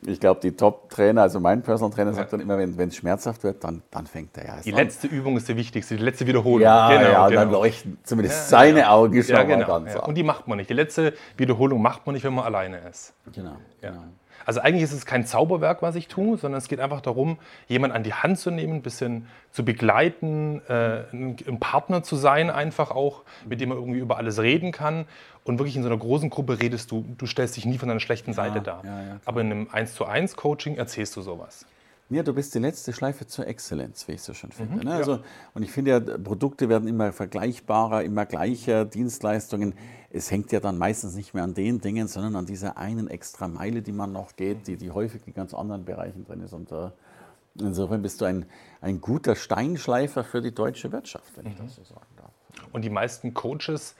Ich 0.05 0.19
glaube, 0.19 0.41
die 0.41 0.53
Top-Trainer, 0.53 1.23
also 1.23 1.39
mein 1.39 1.63
Personal 1.63 1.95
Trainer 1.95 2.13
sagt 2.13 2.33
ja. 2.33 2.39
dann 2.39 2.41
immer, 2.41 2.59
wenn 2.59 2.89
es 2.89 2.97
schmerzhaft 2.97 3.45
wird, 3.45 3.63
dann, 3.63 3.83
dann 3.91 4.07
fängt 4.07 4.37
er 4.37 4.47
ja 4.47 4.61
Die 4.65 4.73
an. 4.73 4.79
letzte 4.79 5.07
Übung 5.07 5.37
ist 5.37 5.49
die 5.49 5.57
wichtigste, 5.57 5.97
die 5.97 6.03
letzte 6.03 6.27
Wiederholung. 6.27 6.61
Ja, 6.61 6.89
genau, 6.89 7.11
ja 7.11 7.29
genau. 7.29 7.41
dann 7.41 7.51
leuchten 7.53 7.99
zumindest 8.03 8.51
ja, 8.51 8.59
seine 8.59 8.91
Augen 8.91 9.23
schon 9.23 9.37
ja, 9.37 9.43
genau, 9.45 9.67
ganz 9.67 9.95
ja. 9.95 10.01
Und 10.01 10.17
die 10.17 10.25
macht 10.25 10.49
man 10.49 10.59
nicht. 10.59 10.71
Die 10.71 10.75
letzte 10.75 11.15
Wiederholung 11.37 11.81
macht 11.81 12.05
man 12.05 12.15
nicht, 12.15 12.25
wenn 12.25 12.35
man 12.35 12.45
alleine 12.45 12.79
ist. 12.89 13.15
Genau. 13.33 13.57
genau. 13.81 14.05
Also 14.45 14.61
eigentlich 14.61 14.83
ist 14.83 14.93
es 14.93 15.07
kein 15.07 15.25
Zauberwerk, 15.25 15.83
was 15.83 15.95
ich 15.95 16.09
tue, 16.09 16.37
sondern 16.37 16.59
es 16.59 16.69
geht 16.69 16.81
einfach 16.81 17.01
darum, 17.01 17.39
jemanden 17.69 17.97
an 17.97 18.03
die 18.03 18.15
Hand 18.15 18.39
zu 18.39 18.51
nehmen, 18.51 18.75
ein 18.75 18.83
bisschen 18.83 19.27
zu 19.51 19.65
begleiten, 19.65 20.61
äh, 20.69 21.05
ein 21.13 21.59
Partner 21.61 22.03
zu 22.03 22.17
sein, 22.17 22.51
einfach 22.51 22.91
auch, 22.91 23.23
mit 23.47 23.61
dem 23.61 23.71
man 23.71 23.79
irgendwie 23.79 24.01
über 24.01 24.17
alles 24.17 24.41
reden 24.41 24.73
kann. 24.73 25.07
Und 25.45 25.59
wirklich 25.59 25.77
in 25.77 25.83
so 25.83 25.89
einer 25.89 25.99
großen 25.99 26.31
Gruppe 26.31 26.61
redest 26.61 26.91
du, 26.91 27.05
du 27.19 27.27
stellst 27.27 27.57
dich 27.57 27.67
nie 27.67 27.79
von 27.79 27.89
deiner 27.89 28.01
schlechten 28.01 28.33
Seite 28.33 28.59
ja, 28.59 28.63
dar. 28.63 28.85
Ja, 28.85 29.03
ja, 29.03 29.21
Aber 29.25 29.41
in 29.41 29.51
einem 29.51 29.69
1 29.73 29.95
zu 29.95 30.05
1 30.07 30.37
Coaching 30.37 30.77
erzählst 30.77 31.17
du 31.17 31.23
sowas. 31.23 31.67
Ja, 32.13 32.23
du 32.23 32.35
bist 32.35 32.55
die 32.55 32.59
letzte 32.59 32.93
Schleife 32.93 33.27
zur 33.27 33.47
Exzellenz, 33.47 34.07
wie 34.07 34.13
ich 34.13 34.23
so 34.23 34.35
schön 34.35 34.53
finde. 34.53 34.77
Mhm, 34.77 34.83
ne? 34.83 34.95
also, 34.95 35.21
Und 35.55 35.63
ich 35.63 35.73
finde 35.73 35.93
ja, 35.93 36.01
Produkte 36.01 36.69
werden 36.69 36.87
immer 36.87 37.13
vergleichbarer, 37.13 38.05
immer 38.05 38.27
gleicher, 38.27 38.85
Dienstleistungen. 38.85 39.75
Es 40.11 40.31
hängt 40.31 40.53
ja 40.53 40.61
dann 40.61 40.77
meistens 40.77 41.15
nicht 41.15 41.33
mehr 41.33 41.43
an 41.43 41.55
den 41.55 41.81
Dingen, 41.81 42.09
sondern 42.09 42.37
an 42.37 42.45
dieser 42.45 42.77
einen 42.77 43.09
extra 43.09 43.49
Meile, 43.49 43.81
die 43.81 43.93
man 43.93 44.13
noch 44.13 44.37
geht, 44.37 44.67
die, 44.67 44.77
die 44.77 44.91
häufig 44.91 45.23
in 45.27 45.33
ganz 45.33 45.55
anderen 45.55 45.87
Bereichen 45.87 46.25
drin 46.27 46.43
ist. 46.43 46.53
Und 46.53 46.71
uh, 46.71 46.91
insofern 47.59 48.03
bist 48.03 48.21
du 48.21 48.27
ein, 48.27 48.45
ein 48.83 49.01
guter 49.01 49.35
Steinschleifer 49.35 50.23
für 50.23 50.43
die 50.43 50.55
deutsche 50.55 50.93
Wirtschaft, 50.93 51.35
wenn 51.37 51.47
mhm. 51.47 51.53
ich 51.53 51.57
das 51.57 51.77
so 51.77 51.85
sagen 51.85 52.07
darf. 52.17 52.31
Und 52.73 52.85
die 52.85 52.91
meisten 52.91 53.33
Coaches 53.33 53.95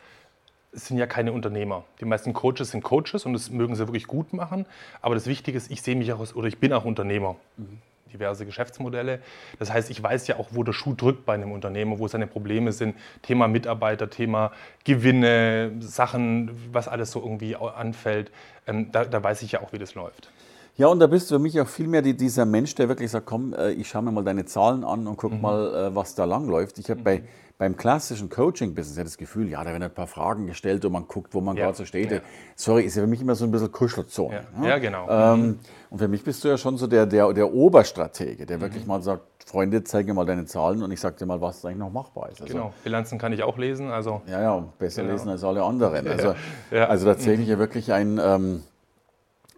sind 0.73 0.99
ja 0.99 1.07
keine 1.07 1.33
Unternehmer. 1.33 1.85
Die 2.01 2.05
meisten 2.05 2.35
Coaches 2.35 2.73
sind 2.73 2.83
Coaches 2.83 3.25
und 3.25 3.33
das 3.33 3.51
mögen 3.51 3.75
sie 3.75 3.87
wirklich 3.87 4.07
gut 4.07 4.35
machen. 4.35 4.67
Aber 5.01 5.15
das 5.15 5.27
Wichtige 5.27 5.57
ist, 5.57 5.71
ich 5.71 5.81
sehe 5.81 5.97
mich 5.97 6.13
auch 6.13 6.21
als, 6.21 6.37
oder 6.37 6.49
ich 6.49 6.59
bin 6.59 6.75
auch 6.75 6.85
Unternehmer. 6.85 7.37
Mhm 7.57 7.79
diverse 8.13 8.47
Geschäftsmodelle. 8.47 9.21
Das 9.59 9.73
heißt, 9.73 9.91
ich 9.91 10.03
weiß 10.03 10.27
ja 10.27 10.37
auch, 10.37 10.49
wo 10.51 10.63
der 10.63 10.73
Schuh 10.73 10.95
drückt 10.95 11.25
bei 11.25 11.35
einem 11.35 11.53
Unternehmer, 11.53 11.99
wo 11.99 12.09
seine 12.09 12.27
Probleme 12.27 12.73
sind. 12.73 12.97
Thema 13.23 13.49
Mitarbeiter, 13.49 14.11
Thema 14.11 14.53
Gewinne, 14.85 15.73
Sachen, 15.81 16.51
was 16.73 16.89
alles 16.89 17.11
so 17.11 17.21
irgendwie 17.21 17.57
anfällt. 17.57 18.31
Ähm, 18.67 18.93
da, 18.93 19.05
da 19.05 19.23
weiß 19.23 19.43
ich 19.43 19.53
ja 19.53 19.61
auch, 19.61 19.73
wie 19.73 19.79
das 19.79 19.95
läuft. 19.95 20.31
Ja, 20.77 20.87
und 20.87 21.01
da 21.01 21.07
bist 21.07 21.31
du 21.31 21.35
für 21.35 21.39
mich 21.39 21.61
auch 21.61 21.69
vielmehr 21.69 22.01
die, 22.01 22.17
dieser 22.17 22.47
Mensch, 22.47 22.75
der 22.75 22.89
wirklich 22.89 23.11
sagt, 23.11 23.27
komm, 23.27 23.53
äh, 23.53 23.73
ich 23.73 23.89
schaue 23.89 24.03
mir 24.03 24.13
mal 24.13 24.25
deine 24.25 24.47
Zahlen 24.47 24.85
an 24.85 25.07
und 25.07 25.17
guck 25.17 25.33
mhm. 25.33 25.41
mal, 25.43 25.75
äh, 25.75 25.95
was 25.95 26.15
da 26.15 26.25
langläuft. 26.25 26.79
Ich 26.79 26.89
habe 26.89 27.01
mhm. 27.01 27.05
bei, 27.05 27.23
beim 27.59 27.77
klassischen 27.77 28.31
Coaching-Business 28.31 28.97
ja 28.97 29.05
das 29.05 29.19
Gefühl, 29.19 29.51
ja, 29.51 29.63
da 29.63 29.71
werden 29.71 29.83
ein 29.83 29.95
paar 29.95 30.07
Fragen 30.07 30.47
gestellt 30.47 30.85
und 30.87 30.93
man 30.93 31.07
guckt, 31.07 31.35
wo 31.35 31.43
man 31.43 31.57
ja. 31.57 31.67
gerade 31.67 31.77
so 31.77 31.85
steht. 31.85 32.11
Ja. 32.11 32.21
Sorry, 32.57 32.85
ist 32.85 32.97
ja 32.97 33.03
für 33.03 33.07
mich 33.07 33.21
immer 33.21 33.35
so 33.35 33.45
ein 33.45 33.51
bisschen 33.51 33.71
Kuschelzone. 33.71 34.47
Ja, 34.63 34.69
ja 34.69 34.79
genau. 34.79 35.09
Ähm, 35.11 35.41
mhm. 35.41 35.59
Und 35.91 35.99
für 35.99 36.09
mich 36.09 36.25
bist 36.25 36.43
du 36.43 36.49
ja 36.49 36.57
schon 36.57 36.79
so 36.79 36.87
der, 36.87 37.05
der, 37.05 37.35
der 37.35 37.53
Oberstratege, 37.53 38.47
der 38.47 38.61
wirklich 38.63 38.85
mhm. 38.85 38.89
mal 38.89 39.03
sagt, 39.03 39.45
Freunde, 39.45 39.85
zeige 39.85 40.15
mal 40.15 40.25
deine 40.25 40.47
Zahlen 40.47 40.83
und 40.83 40.91
ich 40.91 41.01
sage 41.01 41.17
dir 41.17 41.27
mal, 41.27 41.41
was 41.43 41.63
eigentlich 41.67 41.79
noch 41.79 41.93
machbar 41.93 42.31
ist. 42.31 42.41
Also, 42.41 42.55
genau, 42.55 42.73
Bilanzen 42.83 43.19
kann 43.19 43.35
ich 43.35 43.43
auch 43.43 43.59
lesen. 43.59 43.91
Also, 43.91 44.23
ja, 44.27 44.41
ja, 44.41 44.65
besser 44.79 45.03
genau. 45.03 45.15
lesen 45.15 45.29
als 45.29 45.45
alle 45.45 45.63
anderen. 45.63 46.07
Also, 46.13 46.35
also 46.71 47.07
tatsächlich 47.07 47.49
ja 47.49 47.59
wirklich 47.59 47.93
ein... 47.93 48.19
Ähm, 48.23 48.63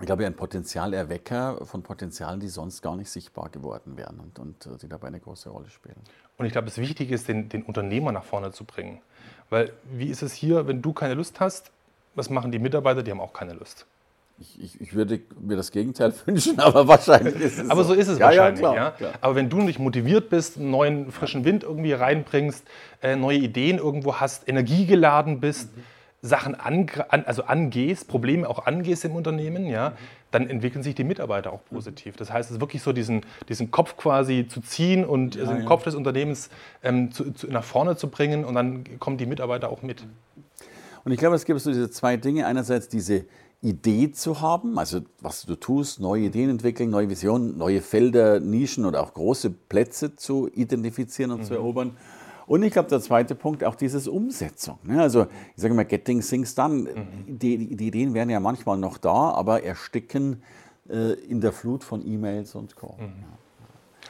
ich 0.01 0.07
glaube, 0.07 0.27
ein 0.27 0.35
Potenzialerwecker 0.35 1.65
von 1.67 1.83
Potenzialen, 1.83 2.41
die 2.41 2.49
sonst 2.49 2.83
gar 2.83 2.97
nicht 2.97 3.11
sichtbar 3.11 3.49
geworden 3.51 3.97
wären 3.97 4.19
und, 4.19 4.39
und 4.39 4.67
äh, 4.67 4.79
die 4.81 4.89
dabei 4.89 5.09
eine 5.09 5.21
große 5.21 5.49
Rolle 5.49 5.71
spielen. 5.71 5.97
Und 6.37 6.47
ich 6.47 6.53
glaube, 6.53 6.67
das 6.67 6.79
Wichtige 6.79 7.15
ist, 7.15 7.29
den, 7.29 7.49
den 7.49 7.63
Unternehmer 7.63 8.11
nach 8.11 8.25
vorne 8.25 8.51
zu 8.51 8.65
bringen. 8.65 9.01
Weil 9.51 9.73
wie 9.85 10.09
ist 10.09 10.23
es 10.23 10.33
hier, 10.33 10.67
wenn 10.67 10.83
du 10.83 10.93
keine 10.93 11.15
Lust 11.15 11.39
hast, 11.39 11.71
was 12.17 12.29
machen 12.29 12.51
die 12.51 12.59
Mitarbeiter? 12.59 13.03
Die 13.03 13.11
haben 13.11 13.21
auch 13.21 13.33
keine 13.33 13.53
Lust. 13.53 13.87
Ich, 14.41 14.61
ich, 14.61 14.81
ich, 14.81 14.95
würde 14.95 15.21
mir 15.41 15.57
das 15.57 15.71
Gegenteil 15.71 16.13
wünschen, 16.27 16.59
aber 16.59 16.89
wahrscheinlich 16.89 17.37
ist 17.37 17.61
es 17.61 17.71
Aber 17.71 17.85
so, 17.85 17.95
so 17.95 18.01
ist 18.01 18.09
es 18.09 18.19
ja, 18.19 18.27
wahrscheinlich. 18.27 18.63
Ja, 18.63 18.73
klar, 18.73 18.85
ja. 18.85 18.91
Klar. 18.91 19.13
Aber 19.21 19.37
wenn 19.37 19.49
du 19.49 19.59
nicht 19.59 19.79
motiviert 19.79 20.29
bist, 20.29 20.57
einen 20.57 20.73
neuen 20.73 21.13
frischen 21.13 21.45
Wind 21.45 21.63
irgendwie 21.63 21.93
reinbringst, 21.93 22.67
äh, 23.01 23.15
neue 23.15 23.39
Ideen 23.39 23.79
irgendwo 23.79 24.17
hast, 24.17 24.49
energiegeladen 24.49 25.39
bist, 25.39 25.77
mhm 25.77 25.85
Sachen 26.25 26.55
an, 26.55 26.89
also 27.27 27.45
angehst, 27.45 28.09
Probleme 28.09 28.49
auch 28.49 28.65
angehst 28.65 29.05
im 29.05 29.15
Unternehmen, 29.15 29.67
ja, 29.67 29.93
dann 30.31 30.49
entwickeln 30.49 30.83
sich 30.83 30.95
die 30.95 31.05
Mitarbeiter 31.05 31.53
auch 31.53 31.63
positiv. 31.67 32.17
Das 32.17 32.33
heißt, 32.33 32.49
es 32.49 32.57
ist 32.57 32.61
wirklich 32.63 32.81
so, 32.83 32.95
diesen, 32.95 33.27
diesen 33.51 33.71
Kopf 33.71 33.99
quasi 33.99 34.47
zu 34.49 34.63
ziehen 34.63 35.05
und 35.05 35.35
ja, 35.35 35.45
den 35.45 35.59
ja. 35.59 35.65
Kopf 35.65 35.85
des 35.85 35.95
Unternehmens 35.95 36.49
ähm, 36.83 37.13
zu, 37.13 37.31
zu, 37.33 37.49
nach 37.49 37.63
vorne 37.63 37.97
zu 37.97 38.09
bringen 38.09 38.47
und 38.47 38.55
dann 38.55 38.99
kommen 38.99 39.19
die 39.19 39.27
Mitarbeiter 39.27 39.69
auch 39.69 39.83
mit. 39.83 40.03
Und 41.05 41.13
ich 41.13 41.19
glaube, 41.19 41.37
es 41.37 41.45
gibt 41.45 41.61
so 41.61 41.71
diese 41.71 41.91
zwei 41.91 42.17
Dinge. 42.17 42.47
Einerseits 42.47 42.89
diese 42.89 43.27
Idee 43.61 44.11
zu 44.13 44.41
haben, 44.41 44.79
also 44.79 45.01
was 45.21 45.45
du 45.45 45.57
tust, 45.57 46.01
neue 46.01 46.23
Ideen 46.23 46.49
entwickeln, 46.49 46.89
neue 46.89 47.11
Visionen, 47.11 47.59
neue 47.59 47.83
Felder, 47.83 48.41
Nischen 48.41 48.87
oder 48.87 49.03
auch 49.03 49.13
große 49.13 49.51
Plätze 49.51 50.17
zu 50.17 50.49
identifizieren 50.55 51.33
und 51.33 51.45
zu 51.45 51.53
erobern. 51.53 51.99
Und 52.47 52.63
ich 52.63 52.73
glaube, 52.73 52.89
der 52.89 53.01
zweite 53.01 53.35
Punkt, 53.35 53.65
auch 53.65 53.75
dieses 53.75 54.07
Umsetzung. 54.07 54.79
Ne? 54.83 55.01
Also 55.01 55.27
ich 55.57 55.63
sage 55.63 55.75
mal, 55.75 55.85
getting 55.85 56.21
things 56.21 56.55
done. 56.55 56.89
Die, 57.27 57.59
die, 57.59 57.77
die 57.77 57.87
Ideen 57.87 58.15
werden 58.15 58.31
ja 58.31 58.41
manchmal 58.41 58.77
noch 58.77 58.99
da, 58.99 59.31
aber 59.31 59.63
ersticken 59.63 60.43
äh, 60.89 61.13
in 61.13 61.41
der 61.41 61.53
Flut 61.53 61.85
von 61.85 62.07
E-Mails 62.07 62.55
und 62.55 62.77
Co. 62.77 62.97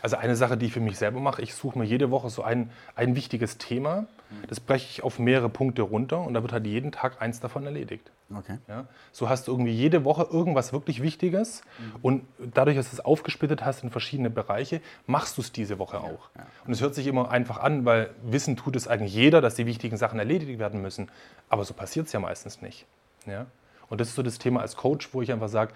Also 0.02 0.16
eine 0.16 0.36
Sache, 0.36 0.56
die 0.56 0.66
ich 0.66 0.72
für 0.72 0.80
mich 0.80 0.98
selber 0.98 1.20
mache, 1.20 1.40
ich 1.42 1.54
suche 1.54 1.78
mir 1.78 1.84
jede 1.84 2.10
Woche 2.10 2.28
so 2.28 2.42
ein, 2.42 2.70
ein 2.94 3.14
wichtiges 3.16 3.58
Thema, 3.58 4.06
das 4.48 4.60
breche 4.60 4.86
ich 4.90 5.02
auf 5.04 5.18
mehrere 5.18 5.48
Punkte 5.48 5.82
runter 5.82 6.20
und 6.20 6.34
da 6.34 6.42
wird 6.42 6.52
halt 6.52 6.66
jeden 6.66 6.92
Tag 6.92 7.20
eins 7.22 7.40
davon 7.40 7.64
erledigt. 7.64 8.10
Okay. 8.34 8.58
Ja? 8.68 8.86
So 9.12 9.28
hast 9.28 9.46
du 9.46 9.52
irgendwie 9.52 9.72
jede 9.72 10.04
Woche 10.04 10.26
irgendwas 10.30 10.72
wirklich 10.72 11.02
Wichtiges 11.02 11.62
und 12.02 12.24
dadurch, 12.54 12.76
dass 12.76 12.90
du 12.90 12.96
es 12.96 13.04
aufgesplittet 13.04 13.64
hast 13.64 13.82
in 13.84 13.90
verschiedene 13.90 14.30
Bereiche, 14.30 14.80
machst 15.06 15.36
du 15.36 15.42
es 15.42 15.52
diese 15.52 15.78
Woche 15.78 16.00
auch. 16.00 16.30
Und 16.66 16.72
es 16.72 16.80
hört 16.80 16.94
sich 16.94 17.06
immer 17.06 17.30
einfach 17.30 17.58
an, 17.58 17.84
weil 17.84 18.10
wissen 18.22 18.56
tut 18.56 18.76
es 18.76 18.88
eigentlich 18.88 19.14
jeder, 19.14 19.40
dass 19.40 19.54
die 19.54 19.66
wichtigen 19.66 19.96
Sachen 19.96 20.18
erledigt 20.18 20.58
werden 20.58 20.80
müssen. 20.82 21.10
Aber 21.48 21.64
so 21.64 21.74
passiert 21.74 22.06
es 22.06 22.12
ja 22.12 22.20
meistens 22.20 22.62
nicht. 22.62 22.86
Ja? 23.26 23.46
Und 23.88 24.00
das 24.00 24.08
ist 24.08 24.14
so 24.14 24.22
das 24.22 24.38
Thema 24.38 24.60
als 24.62 24.76
Coach, 24.76 25.10
wo 25.12 25.22
ich 25.22 25.30
einfach 25.30 25.48
sage, 25.48 25.72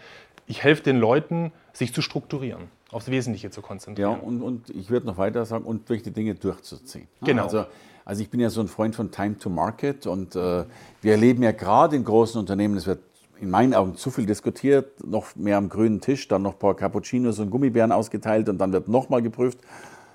ich 0.46 0.62
helfe 0.64 0.82
den 0.82 0.98
Leuten, 0.98 1.52
sich 1.74 1.92
zu 1.92 2.00
strukturieren, 2.00 2.70
aufs 2.90 3.10
Wesentliche 3.10 3.50
zu 3.50 3.60
Ja, 3.60 3.66
konzentrieren. 3.66 4.20
und, 4.20 4.40
und 4.40 4.70
ich 4.70 4.88
würde 4.88 5.06
noch 5.06 5.18
weiter 5.18 5.44
sagen, 5.44 5.64
und 5.64 5.90
durch 5.90 6.02
die 6.02 6.10
Dinge 6.10 6.34
durchzuziehen. 6.34 7.06
Genau. 7.22 7.44
Also, 7.44 7.66
also 8.08 8.22
ich 8.22 8.30
bin 8.30 8.40
ja 8.40 8.48
so 8.48 8.62
ein 8.62 8.68
Freund 8.68 8.96
von 8.96 9.10
Time 9.10 9.36
to 9.36 9.50
Market 9.50 10.06
und 10.06 10.34
äh, 10.34 10.64
wir 11.02 11.12
erleben 11.12 11.42
ja 11.42 11.52
gerade 11.52 11.94
in 11.94 12.04
großen 12.04 12.40
Unternehmen, 12.40 12.78
es 12.78 12.86
wird 12.86 13.00
in 13.38 13.50
meinen 13.50 13.74
Augen 13.74 13.96
zu 13.96 14.10
viel 14.10 14.24
diskutiert, 14.24 15.04
noch 15.06 15.36
mehr 15.36 15.58
am 15.58 15.68
grünen 15.68 16.00
Tisch, 16.00 16.26
dann 16.26 16.40
noch 16.40 16.54
ein 16.54 16.58
paar 16.58 16.74
Cappuccinos 16.74 17.38
und 17.38 17.50
Gummibären 17.50 17.92
ausgeteilt 17.92 18.48
und 18.48 18.56
dann 18.56 18.72
wird 18.72 18.88
nochmal 18.88 19.20
geprüft. 19.20 19.58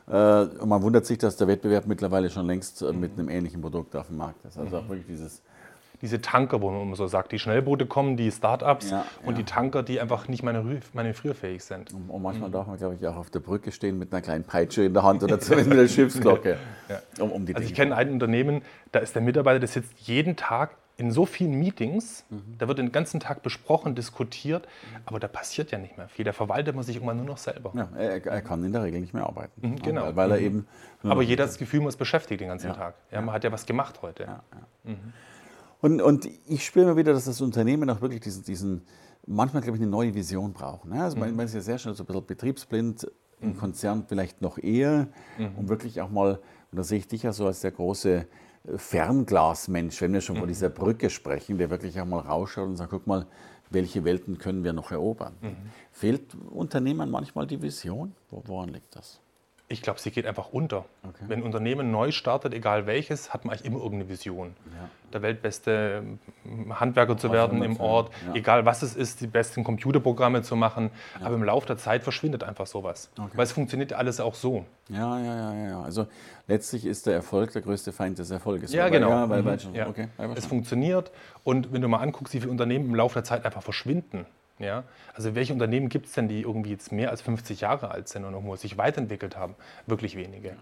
Äh, 0.08 0.12
und 0.14 0.70
man 0.70 0.82
wundert 0.82 1.06
sich, 1.06 1.20
dass 1.20 1.38
der 1.38 1.48
Wettbewerb 1.48 1.86
mittlerweile 1.86 2.32
schon 2.32 2.48
längst 2.48 2.82
äh, 2.82 2.92
mit 2.92 3.12
einem 3.14 3.30
ähnlichen 3.30 3.62
Produkt 3.62 3.96
auf 3.96 4.08
dem 4.08 4.18
Markt 4.18 4.44
ist. 4.44 4.58
Also 4.58 4.78
auch 4.78 4.90
wirklich 4.90 5.06
dieses 5.06 5.44
Diese 6.04 6.22
Tanker, 6.22 6.62
wo 6.62 6.70
man 6.70 6.82
immer 6.82 6.96
so 6.98 7.08
sagt, 7.08 7.32
die 7.32 7.40
Schnellboote 7.40 7.86
kommen, 7.86 8.18
die 8.18 8.30
Startups 8.30 8.92
Ja, 8.92 9.06
und 9.24 9.32
ja. 9.32 9.38
die 9.38 9.44
Tanker, 9.46 9.82
die 9.84 10.00
einfach 10.02 10.28
nicht 10.28 10.44
manövrierfähig 10.44 11.64
sind. 11.64 11.94
Und 11.94 12.22
manchmal 12.22 12.52
darf 12.52 12.68
man, 12.68 12.78
glaube 12.78 12.96
ich, 13.00 13.08
auch 13.08 13.16
auf 13.16 13.30
der 13.30 13.40
Brücke 13.40 13.72
stehen 13.72 13.98
mit 13.98 14.12
einer 14.12 14.22
kleinen 14.22 14.44
Peitsche 14.44 14.84
in 14.84 14.94
der 14.94 15.04
Hand 15.04 15.24
oder 15.24 15.40
zumindest 15.40 15.70
mit 15.70 15.80
der 15.80 15.88
Schiffsglocke, 15.96 16.58
um, 17.20 17.32
um 17.32 17.46
die 17.46 17.56
Also 17.56 17.66
ich 17.68 17.74
kenne 17.74 17.96
ein 17.96 18.12
Unternehmen, 18.12 18.62
da 18.92 19.00
ist 19.00 19.16
der 19.16 19.22
Mitarbeiter, 19.22 19.60
der 19.60 19.70
sitzt 19.70 19.98
jeden 20.00 20.36
Tag 20.36 20.76
in 20.98 21.12
so 21.12 21.26
vielen 21.26 21.58
Meetings, 21.58 22.24
da 22.60 22.68
wird 22.68 22.78
den 22.78 22.92
ganzen 22.92 23.20
Tag 23.20 23.42
besprochen, 23.42 23.96
diskutiert, 23.96 24.68
aber 25.06 25.20
da 25.20 25.28
passiert 25.28 25.72
ja 25.72 25.80
nicht 25.80 25.98
mehr 25.98 26.08
viel. 26.08 26.24
Da 26.26 26.34
verwaltet 26.34 26.76
man 26.76 26.84
sich 26.84 26.98
irgendwann 26.98 27.18
nur 27.18 27.26
noch 27.26 27.40
selber. 27.40 27.72
Ja, 27.74 27.88
er, 27.98 28.24
er 28.24 28.42
kann 28.44 28.64
in 28.64 28.74
der 28.74 28.84
Regel 28.84 29.00
nicht 29.02 29.14
mehr 29.14 29.26
arbeiten. 29.26 29.78
genau. 29.82 30.04
Weil, 30.08 30.16
weil 30.18 30.32
er 30.34 30.40
eben. 30.40 30.68
Aber 31.02 31.24
jeder 31.24 31.44
hat 31.46 31.50
das 31.50 31.58
Gefühl, 31.58 31.80
man 31.80 31.90
ist 31.90 31.98
beschäftigt 31.98 32.42
den 32.42 32.50
ganzen 32.50 32.68
Ja. 32.68 32.74
Tag. 32.74 32.94
Ja, 33.12 33.22
man 33.22 33.34
hat 33.34 33.44
ja 33.44 33.52
was 33.52 33.66
gemacht 33.66 34.02
heute. 34.04 34.28
Und, 35.84 36.02
und 36.02 36.30
ich 36.48 36.66
spüre 36.66 36.86
immer 36.86 36.96
wieder, 36.96 37.12
dass 37.12 37.26
das 37.26 37.42
Unternehmen 37.42 37.90
auch 37.90 38.00
wirklich 38.00 38.22
diesen, 38.22 38.46
diesen 38.46 38.82
manchmal, 39.28 39.62
glaube 39.62 39.78
ich, 39.78 39.82
eine 39.82 39.92
neue 39.92 40.16
Vision 40.16 40.54
braucht. 40.54 40.86
Ne? 40.86 41.04
Also 41.04 41.18
man, 41.18 41.36
man 41.36 41.46
ist 41.46 41.56
ja 41.56 41.60
sehr 41.60 41.78
schnell 41.78 41.94
so 41.94 42.04
ein 42.04 42.06
bisschen 42.08 42.26
betriebsblind, 42.26 43.12
im 43.42 43.58
Konzern 43.58 44.06
vielleicht 44.08 44.42
noch 44.42 44.58
eher, 44.58 45.10
um 45.58 45.68
wirklich 45.68 46.00
auch 46.00 46.10
mal, 46.10 46.40
und 46.72 46.78
da 46.78 46.86
sehe 46.86 47.00
ich 47.00 47.10
dich 47.10 47.24
ja 47.24 47.34
so 47.34 47.48
als 47.48 47.60
der 47.60 47.72
große 47.72 48.16
äh, 48.16 48.26
Fernglasmensch, 48.78 50.02
wenn 50.02 50.14
wir 50.14 50.22
schon 50.22 50.38
von 50.38 50.48
dieser 50.48 50.70
Brücke 50.70 51.10
sprechen, 51.10 51.58
der 51.58 51.70
wirklich 51.70 52.00
auch 52.00 52.06
mal 52.06 52.22
rausschaut 52.22 52.70
und 52.70 52.78
sagt, 52.78 52.92
guck 52.92 53.06
mal, 53.06 53.28
welche 53.70 54.06
Welten 54.06 54.38
können 54.38 54.64
wir 54.64 54.72
noch 54.72 54.90
erobern. 54.92 55.34
Fehlt 55.92 56.34
Unternehmern 56.52 57.12
manchmal 57.12 57.46
die 57.46 57.62
Vision? 57.62 58.14
Wo, 58.32 58.42
woran 58.46 58.70
liegt 58.70 58.96
das? 58.96 59.20
Ich 59.74 59.82
glaube, 59.82 60.00
sie 60.00 60.12
geht 60.12 60.26
einfach 60.28 60.50
unter. 60.52 60.86
Okay. 61.04 61.26
Wenn 61.28 61.40
ein 61.40 61.44
Unternehmen 61.44 61.90
neu 61.92 62.12
startet, 62.12 62.54
egal 62.54 62.86
welches, 62.86 63.34
hat 63.34 63.44
man 63.44 63.54
eigentlich 63.54 63.66
immer 63.66 63.78
irgendeine 63.78 64.08
Vision. 64.08 64.54
Ja. 64.68 64.90
Der 65.14 65.22
weltbeste 65.24 66.04
ähm, 66.46 66.80
Handwerker 66.80 67.18
zu 67.18 67.32
werden 67.32 67.62
im 67.64 67.80
Ort, 67.80 68.12
ja. 68.28 68.34
egal 68.36 68.66
was 68.66 68.82
es 68.84 68.96
ist, 68.96 69.22
die 69.22 69.28
besten 69.28 69.64
Computerprogramme 69.64 70.42
zu 70.44 70.56
machen. 70.56 70.92
Aber 71.22 71.36
im 71.36 71.44
Laufe 71.44 71.66
der 71.68 71.78
Zeit 71.78 72.04
verschwindet 72.04 72.44
einfach 72.44 72.68
sowas. 72.68 73.10
Weil 73.34 73.44
es 73.44 73.52
funktioniert 73.52 73.94
alles 73.94 74.20
auch 74.20 74.36
so. 74.36 74.66
Ja, 74.90 75.20
ja, 75.20 75.26
ja, 75.36 75.54
ja, 75.54 75.70
ja. 75.70 75.82
Also 75.82 76.08
letztlich 76.48 76.86
ist 76.86 77.06
der 77.08 77.16
Erfolg 77.16 77.52
der 77.54 77.62
größte 77.64 77.92
Feind 77.92 78.20
des 78.20 78.30
Erfolges. 78.32 78.74
Ja, 78.74 78.84
Weil- 78.86 78.92
genau. 78.92 79.10
Ja, 79.10 79.30
weil, 79.30 79.42
Mhm. 79.42 79.46
weil 79.46 79.60
schon, 79.60 79.74
Ja. 79.76 79.88
okay, 79.88 80.08
Es 80.36 80.46
funktioniert 80.46 81.12
und 81.44 81.74
wenn 81.74 81.82
du 81.82 81.88
mal 81.88 81.98
anguckst, 82.00 82.34
wie 82.34 82.40
viele 82.40 82.52
Unternehmen 82.52 82.86
im 82.86 82.96
Laufe 82.96 83.16
der 83.16 83.24
Zeit 83.24 83.44
einfach 83.46 83.64
verschwinden. 83.64 84.26
Ja? 84.64 84.84
Also 85.14 85.36
welche 85.36 85.54
Unternehmen 85.54 85.90
gibt 85.90 86.08
es 86.08 86.14
denn, 86.14 86.28
die 86.28 86.42
irgendwie 86.42 86.72
jetzt 86.72 86.92
mehr 86.92 87.10
als 87.12 87.22
50 87.22 87.62
Jahre 87.62 87.92
alt 87.92 88.08
sind 88.08 88.26
und 88.26 88.34
irgendwo 88.34 88.56
sich 88.56 88.78
weiterentwickelt 88.78 89.38
haben? 89.38 89.56
Wirklich 89.86 90.16
wenige. 90.16 90.56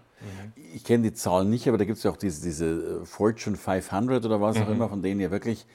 Ich 0.74 0.84
kenne 0.84 1.04
die 1.04 1.12
Zahlen 1.14 1.48
nicht, 1.50 1.66
aber 1.68 1.78
da 1.78 1.84
gibt 1.84 1.98
es 1.98 2.04
ja 2.04 2.10
auch 2.10 2.16
diese, 2.16 2.42
diese 2.42 3.00
äh, 3.02 3.04
Fortune 3.06 3.56
500 3.56 4.24
oder 4.24 4.40
was 4.40 4.56
auch 4.58 4.66
Mhm. 4.66 4.72
immer, 4.72 4.88
von 4.88 5.02
denen 5.02 5.20
ja 5.20 5.30
wirklich 5.30 5.66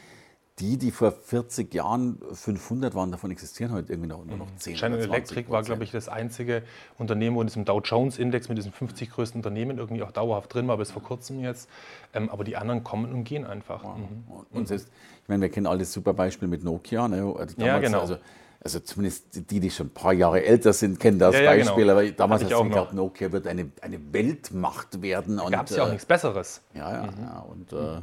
die, 0.60 0.78
die 0.78 0.90
vor 0.90 1.12
40 1.12 1.72
Jahren 1.74 2.18
500 2.34 2.96
waren, 2.96 3.12
davon 3.12 3.30
existieren 3.30 3.72
heute 3.74 3.94
irgendwie 3.94 4.10
noch, 4.10 4.26
nur 4.26 4.38
noch 4.38 4.48
10 4.58 4.74
General 4.74 4.94
oder 4.94 5.08
20 5.08 5.12
Electric 5.14 5.52
war, 5.52 5.62
glaube 5.62 5.84
ich, 5.84 5.92
das 5.92 6.10
einzige 6.10 6.64
Unternehmen, 6.98 7.36
wo 7.36 7.42
in 7.42 7.48
diesem 7.48 7.64
Dow 7.64 7.80
Jones 7.80 8.18
Index 8.18 8.50
mit 8.50 8.58
diesen 8.58 8.72
50 8.72 9.12
größten 9.12 9.38
Unternehmen 9.40 9.78
irgendwie 9.78 10.02
auch 10.02 10.12
dauerhaft 10.12 10.52
drin 10.54 10.68
war, 10.68 10.78
bis 10.78 10.92
vor 10.92 11.04
kurzem 11.04 11.42
jetzt. 11.42 11.70
Ähm, 12.14 12.30
aber 12.30 12.44
die 12.44 12.58
anderen 12.58 12.84
kommen 12.84 13.14
und 13.14 13.24
gehen 13.24 13.46
einfach. 13.46 13.84
Mhm. 13.84 14.24
Und- 14.52 14.68
selbst, 14.68 14.88
ich 15.22 15.30
meine, 15.30 15.44
wir 15.44 15.50
kennen 15.50 15.68
alle 15.68 15.80
das 15.80 15.94
super 15.94 16.14
Beispiel 16.14 16.48
mit 16.48 16.64
Nokia. 16.64 17.08
Ne? 17.08 17.36
Also 17.38 17.56
Ja, 17.62 17.78
genau. 17.78 18.02
Also, 18.02 18.18
also 18.60 18.80
zumindest 18.80 19.52
die, 19.52 19.60
die 19.60 19.70
schon 19.70 19.88
ein 19.88 19.94
paar 19.94 20.14
Jahre 20.14 20.44
älter 20.44 20.74
sind, 20.74 21.00
kennen 21.00 21.20
das 21.20 21.36
Ja, 21.36 21.42
ja, 21.42 21.52
Beispiel. 21.52 21.84
genau. 21.86 21.92
Aber 22.00 22.10
damals 22.10 22.44
hast 22.44 22.52
du 22.52 22.64
geglaubt, 22.64 22.94
Nokia 22.94 23.32
wird 23.32 23.46
eine, 23.46 23.70
eine 23.82 24.00
Weltmacht 24.12 25.04
werden. 25.04 25.40
und, 25.40 25.52
Gab 25.52 25.70
es 25.70 25.76
ja 25.76 25.84
auch 25.84 25.88
äh, 25.88 25.92
nichts 25.92 26.06
Besseres. 26.08 26.62
Ja, 26.74 26.92
ja, 26.92 27.10
ja. 27.22 27.40
Und, 27.48 27.74
äh, 27.74 28.02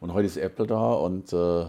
und 0.00 0.12
heute 0.12 0.26
ist 0.26 0.36
Apple 0.36 0.66
da 0.66 0.94
und 0.94 1.32
äh, 1.32 1.66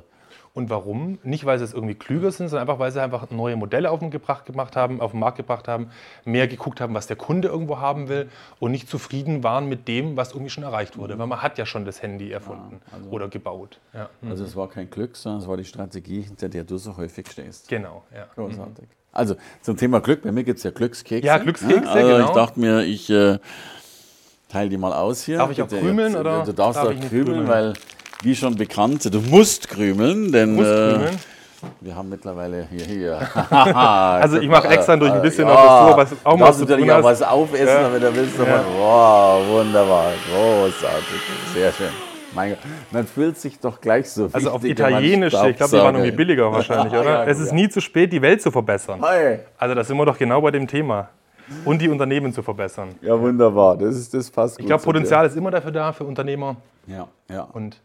Und 0.55 0.69
warum? 0.69 1.17
Nicht, 1.23 1.45
weil 1.45 1.57
sie 1.57 1.63
es 1.63 1.73
irgendwie 1.73 1.95
klüger 1.95 2.31
sind, 2.31 2.47
sondern 2.47 2.67
einfach, 2.67 2.79
weil 2.79 2.91
sie 2.91 3.01
einfach 3.01 3.31
neue 3.31 3.55
Modelle 3.55 3.89
auf 3.89 3.99
den, 3.99 4.11
gebracht, 4.11 4.45
gemacht 4.45 4.75
haben, 4.75 5.01
auf 5.01 5.11
den 5.11 5.19
Markt 5.19 5.37
gebracht 5.37 5.67
haben, 5.67 5.89
mehr 6.25 6.47
geguckt 6.47 6.79
haben, 6.79 6.93
was 6.93 7.07
der 7.07 7.15
Kunde 7.15 7.47
irgendwo 7.47 7.79
haben 7.79 8.07
will 8.07 8.29
und 8.59 8.71
nicht 8.71 8.87
zufrieden 8.87 9.43
waren 9.43 9.67
mit 9.67 9.87
dem, 9.87 10.15
was 10.15 10.31
irgendwie 10.31 10.51
schon 10.51 10.63
erreicht 10.63 10.95
wurde. 10.95 11.17
Weil 11.17 11.25
man 11.25 11.41
hat 11.41 11.57
ja 11.57 11.65
schon 11.65 11.85
das 11.85 12.03
Handy 12.03 12.31
erfunden 12.31 12.81
oder 13.09 13.29
gebaut. 13.29 13.79
Ja. 13.93 14.09
Also 14.29 14.43
es 14.43 14.55
war 14.55 14.69
kein 14.69 14.91
Glück, 14.91 15.15
sondern 15.15 15.41
es 15.41 15.47
war 15.47 15.57
die 15.57 15.65
Strategie, 15.65 16.21
hinter 16.21 16.49
der 16.49 16.63
du 16.63 16.77
so 16.77 16.97
häufig 16.97 17.27
stehst. 17.31 17.67
Genau, 17.67 18.03
ja. 18.15 18.27
Großartig. 18.35 18.85
Also 19.11 19.35
zum 19.61 19.77
Thema 19.77 20.01
Glück, 20.01 20.21
bei 20.23 20.31
mir 20.31 20.43
gibt 20.43 20.57
es 20.57 20.63
ja 20.63 20.71
Glückskekse. 20.71 21.25
Ja, 21.25 21.37
Glückskekse, 21.37 21.89
also 21.89 22.07
genau. 22.07 22.25
Ich 22.25 22.31
dachte 22.31 22.59
mir, 22.59 22.83
ich 22.83 23.09
äh, 23.09 23.39
teile 24.49 24.69
die 24.69 24.77
mal 24.77 24.93
aus 24.93 25.23
hier. 25.23 25.37
Darf 25.37 25.51
ich 25.51 25.61
auch 25.61 25.67
krümeln, 25.67 26.15
oder 26.15 26.43
Du 26.43 26.51
darfst 26.53 26.77
darf 26.77 26.87
auch 26.87 27.09
krümeln, 27.09 27.25
krümeln? 27.25 27.47
weil, 27.47 27.73
wie 28.23 28.35
schon 28.35 28.55
bekannt, 28.55 29.13
du 29.13 29.19
musst 29.21 29.69
krümeln, 29.69 30.31
denn 30.31 30.55
Muss 30.55 30.65
äh, 30.67 30.91
krümeln. 30.93 31.17
wir 31.81 31.95
haben 31.95 32.09
mittlerweile 32.09 32.67
hier, 32.69 32.85
hier. 32.85 33.19
Also 33.51 34.37
ich 34.39 34.47
mache 34.49 34.67
extra 34.69 34.95
durch 34.97 35.11
ein 35.11 35.21
bisschen 35.21 35.45
noch 35.47 35.55
ja, 35.55 35.85
davor, 35.87 35.97
was 35.97 36.11
auch 36.23 36.31
du 36.33 36.37
mal 36.39 36.53
zu 36.53 36.59
natürlich 36.61 36.85
tun 36.85 36.93
hast. 36.95 37.03
was 37.03 37.21
aufessen, 37.21 37.67
Ja. 37.67 37.85
aber 37.87 37.99
da 37.99 38.15
willst 38.15 38.37
du 38.37 38.43
Ja. 38.43 38.63
Wow, 38.77 39.47
wunderbar, 39.49 40.11
großartig, 40.31 41.21
sehr 41.53 41.71
schön. 41.71 41.89
Mein 42.35 42.51
Gott, 42.51 42.59
man 42.91 43.05
fühlt 43.05 43.37
sich 43.37 43.59
doch 43.59 43.79
gleich 43.79 44.09
so 44.09 44.27
Also 44.31 44.49
auf 44.51 44.63
Italienisch, 44.63 45.33
ich 45.33 45.57
glaube, 45.57 45.77
die 45.77 45.83
waren 45.83 45.95
irgendwie 45.95 46.15
billiger 46.15 46.51
wahrscheinlich, 46.51 46.93
oder? 46.99 47.03
Ja, 47.03 47.23
es 47.25 47.39
ist 47.39 47.49
ja. 47.49 47.55
nie 47.55 47.69
zu 47.69 47.79
spät, 47.79 48.11
die 48.11 48.21
Welt 48.21 48.41
zu 48.41 48.49
verbessern. 48.51 49.01
Hi. 49.01 49.39
Also 49.57 49.75
da 49.75 49.83
sind 49.83 49.97
wir 49.97 50.05
doch 50.05 50.17
genau 50.17 50.41
bei 50.41 50.49
dem 50.51 50.67
Thema. 50.67 51.09
Und 51.65 51.81
die 51.81 51.89
Unternehmen 51.89 52.31
zu 52.33 52.41
verbessern. 52.41 52.95
Ja, 53.01 53.19
wunderbar. 53.19 53.77
Das, 53.77 53.95
ist, 53.95 54.13
das 54.13 54.31
passt 54.31 54.59
Ich 54.59 54.65
glaube, 54.65 54.81
Potenzial 54.81 55.27
ist 55.27 55.35
immer 55.35 55.51
dafür 55.51 55.71
da 55.71 55.91
für 55.91 56.05
Unternehmer. 56.05 56.55
Ja, 56.87 57.07
ja. 57.29 57.41
Und 57.53 57.81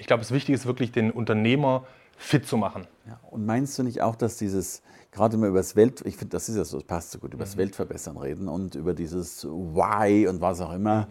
ich 0.00 0.06
glaube, 0.06 0.22
das 0.22 0.32
Wichtige 0.32 0.56
ist 0.56 0.66
wirklich, 0.66 0.92
den 0.92 1.10
Unternehmer 1.10 1.84
fit 2.16 2.46
zu 2.46 2.56
machen. 2.56 2.86
ja. 3.06 3.20
Und 3.30 3.46
meinst 3.46 3.78
du 3.78 3.82
nicht 3.82 4.00
auch, 4.00 4.16
dass 4.16 4.36
dieses, 4.36 4.82
gerade 5.12 5.36
wir 5.36 5.48
über 5.48 5.58
das 5.58 5.76
Welt, 5.76 6.02
ich 6.06 6.16
finde, 6.16 6.32
das 6.32 6.48
ist 6.48 6.56
ja 6.56 6.64
so, 6.64 6.78
das 6.78 6.86
passt 6.86 7.10
so 7.12 7.18
gut, 7.18 7.34
über 7.34 7.44
das 7.44 7.56
Weltverbessern 7.56 8.16
reden 8.16 8.48
und 8.48 8.74
über 8.74 8.94
dieses 8.94 9.44
Why 9.44 10.26
und 10.26 10.40
was 10.40 10.60
auch 10.60 10.72
immer. 10.72 11.06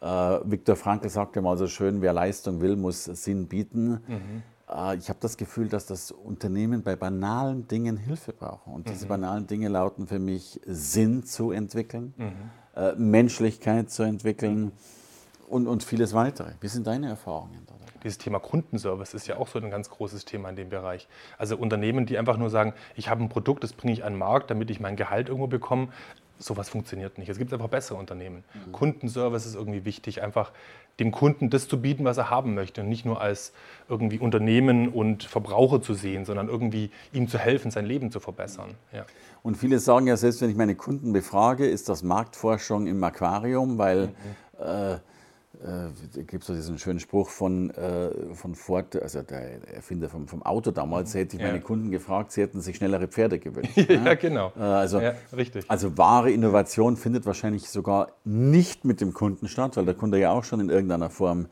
Äh, 0.00 0.06
Viktor 0.44 0.76
Frankl 0.76 1.08
sagte 1.08 1.40
mal 1.42 1.56
so 1.56 1.68
schön, 1.68 2.02
wer 2.02 2.12
Leistung 2.12 2.60
will, 2.60 2.76
muss 2.76 3.04
Sinn 3.04 3.46
bieten. 3.46 4.00
Äh, 4.68 4.96
ich 4.96 5.08
habe 5.08 5.18
das 5.20 5.36
Gefühl, 5.36 5.68
dass 5.68 5.86
das 5.86 6.10
Unternehmen 6.10 6.82
bei 6.82 6.96
banalen 6.96 7.68
Dingen 7.68 7.96
Hilfe 7.96 8.32
brauchen. 8.32 8.72
Und 8.72 8.88
diese 8.88 9.06
banalen 9.06 9.46
Dinge 9.46 9.68
lauten 9.68 10.06
für 10.08 10.18
mich, 10.18 10.60
Sinn 10.66 11.24
zu 11.24 11.52
entwickeln, 11.52 12.14
äh, 12.74 12.94
Menschlichkeit 12.96 13.90
zu 13.90 14.02
entwickeln 14.02 14.72
und, 15.48 15.66
und 15.66 15.84
vieles 15.84 16.14
weitere. 16.14 16.52
Wie 16.60 16.68
sind 16.68 16.86
deine 16.86 17.08
Erfahrungen 17.08 17.62
dabei? 17.66 17.80
Dieses 18.02 18.18
Thema 18.18 18.38
Kundenservice 18.38 19.14
ist 19.14 19.26
ja 19.26 19.36
auch 19.38 19.48
so 19.48 19.58
ein 19.58 19.70
ganz 19.70 19.88
großes 19.88 20.26
Thema 20.26 20.50
in 20.50 20.56
dem 20.56 20.68
Bereich. 20.68 21.08
Also 21.38 21.56
Unternehmen, 21.56 22.04
die 22.04 22.18
einfach 22.18 22.36
nur 22.36 22.50
sagen, 22.50 22.74
ich 22.96 23.08
habe 23.08 23.22
ein 23.22 23.30
Produkt, 23.30 23.64
das 23.64 23.72
bringe 23.72 23.94
ich 23.94 24.04
an 24.04 24.12
den 24.12 24.18
Markt, 24.18 24.50
damit 24.50 24.70
ich 24.70 24.78
mein 24.78 24.96
Gehalt 24.96 25.28
irgendwo 25.28 25.46
bekomme, 25.46 25.88
sowas 26.38 26.68
funktioniert 26.68 27.18
nicht. 27.18 27.28
Es 27.28 27.38
gibt 27.38 27.52
einfach 27.52 27.68
bessere 27.68 27.96
Unternehmen. 27.96 28.44
Mhm. 28.52 28.72
Kundenservice 28.72 29.46
ist 29.46 29.54
irgendwie 29.54 29.84
wichtig, 29.84 30.22
einfach 30.22 30.52
dem 31.00 31.10
Kunden 31.10 31.50
das 31.50 31.66
zu 31.66 31.80
bieten, 31.80 32.04
was 32.04 32.18
er 32.18 32.30
haben 32.30 32.54
möchte 32.54 32.82
und 32.82 32.88
nicht 32.88 33.04
nur 33.04 33.20
als 33.20 33.52
irgendwie 33.88 34.18
Unternehmen 34.18 34.88
und 34.88 35.24
Verbraucher 35.24 35.82
zu 35.82 35.94
sehen, 35.94 36.24
sondern 36.24 36.48
irgendwie 36.48 36.90
ihm 37.12 37.28
zu 37.28 37.38
helfen, 37.38 37.70
sein 37.70 37.86
Leben 37.86 38.10
zu 38.10 38.20
verbessern. 38.20 38.74
Ja. 38.92 39.04
Und 39.42 39.56
viele 39.56 39.78
sagen 39.78 40.06
ja, 40.06 40.16
selbst 40.16 40.40
wenn 40.40 40.50
ich 40.50 40.56
meine 40.56 40.74
Kunden 40.74 41.12
befrage, 41.12 41.66
ist 41.66 41.88
das 41.88 42.02
Marktforschung 42.02 42.86
im 42.86 43.02
Aquarium, 43.02 43.78
weil 43.78 44.08
mhm. 44.08 44.12
äh, 44.64 44.98
äh, 45.64 46.22
gibt 46.24 46.48
es 46.48 46.54
diesen 46.54 46.78
schönen 46.78 47.00
Spruch 47.00 47.30
von, 47.30 47.70
äh, 47.70 48.10
von 48.34 48.54
Ford, 48.54 49.00
also 49.00 49.22
der 49.22 49.66
Erfinder 49.74 50.08
vom, 50.08 50.28
vom 50.28 50.42
Auto 50.42 50.70
damals, 50.70 51.14
hätte 51.14 51.36
ich 51.36 51.42
meine 51.42 51.60
Kunden 51.60 51.90
gefragt, 51.90 52.32
sie 52.32 52.42
hätten 52.42 52.60
sich 52.60 52.76
schnellere 52.76 53.08
Pferde 53.08 53.38
gewünscht. 53.38 53.76
ja, 53.88 54.14
genau. 54.14 54.52
Äh, 54.56 54.60
also, 54.60 55.00
ja, 55.00 55.14
richtig. 55.34 55.64
also 55.68 55.96
wahre 55.96 56.30
Innovation 56.30 56.96
findet 56.96 57.24
wahrscheinlich 57.24 57.68
sogar 57.70 58.12
nicht 58.24 58.84
mit 58.84 59.00
dem 59.00 59.14
Kunden 59.14 59.48
statt, 59.48 59.76
weil 59.76 59.86
der 59.86 59.94
Kunde 59.94 60.18
ja 60.18 60.32
auch 60.32 60.44
schon 60.44 60.60
in 60.60 60.68
irgendeiner 60.68 61.08
Form 61.08 61.46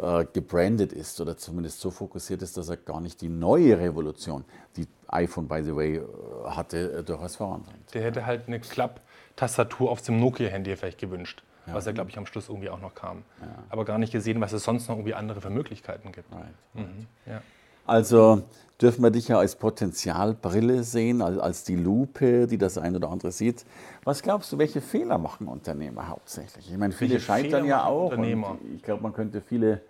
äh, 0.00 0.24
gebrandet 0.32 0.92
ist 0.92 1.20
oder 1.20 1.36
zumindest 1.36 1.80
so 1.80 1.90
fokussiert 1.90 2.40
ist, 2.40 2.56
dass 2.56 2.70
er 2.70 2.78
gar 2.78 3.00
nicht 3.00 3.20
die 3.20 3.28
neue 3.28 3.78
Revolution, 3.78 4.44
die 4.76 4.86
iPhone, 5.08 5.46
by 5.46 5.62
the 5.62 5.76
way, 5.76 5.96
äh, 5.96 6.02
hatte, 6.46 6.92
äh, 6.92 7.02
durchaus 7.02 7.36
voranbringt. 7.36 7.92
Der 7.92 8.02
hätte 8.02 8.24
halt 8.24 8.48
eine 8.48 8.60
Klapptastatur 8.60 9.90
auf 9.90 10.00
dem 10.00 10.18
Nokia-Handy 10.18 10.74
vielleicht 10.76 10.98
gewünscht 10.98 11.42
ja. 11.66 11.74
was 11.74 11.86
ja, 11.86 11.92
glaube 11.92 12.10
ich, 12.10 12.18
am 12.18 12.26
Schluss 12.26 12.48
irgendwie 12.48 12.70
auch 12.70 12.80
noch 12.80 12.94
kam. 12.94 13.22
Ja. 13.40 13.46
Aber 13.70 13.84
gar 13.84 13.98
nicht 13.98 14.12
gesehen, 14.12 14.40
was 14.40 14.52
es 14.52 14.64
sonst 14.64 14.88
noch 14.88 14.96
irgendwie 14.96 15.14
andere 15.14 15.40
für 15.40 15.50
Möglichkeiten 15.50 16.12
gibt. 16.12 16.32
Right. 16.32 16.44
Mhm. 16.74 17.06
Ja. 17.26 17.42
Also 17.86 18.42
dürfen 18.80 19.02
wir 19.02 19.10
dich 19.10 19.28
ja 19.28 19.38
als 19.38 19.56
Potenzialbrille 19.56 20.82
sehen, 20.82 21.22
als 21.22 21.64
die 21.64 21.76
Lupe, 21.76 22.46
die 22.46 22.58
das 22.58 22.78
ein 22.78 22.96
oder 22.96 23.10
andere 23.10 23.32
sieht. 23.32 23.64
Was 24.04 24.22
glaubst 24.22 24.52
du, 24.52 24.58
welche 24.58 24.80
Fehler 24.80 25.18
machen 25.18 25.46
Unternehmer 25.46 26.08
hauptsächlich? 26.08 26.70
Ich 26.70 26.78
meine, 26.78 26.92
viele 26.92 27.14
welche 27.14 27.24
scheitern 27.24 27.64
ja 27.64 27.84
auch. 27.84 28.12
ich 28.12 28.82
glaube, 28.82 29.02
man 29.02 29.12
könnte 29.12 29.40
viele, 29.40 29.82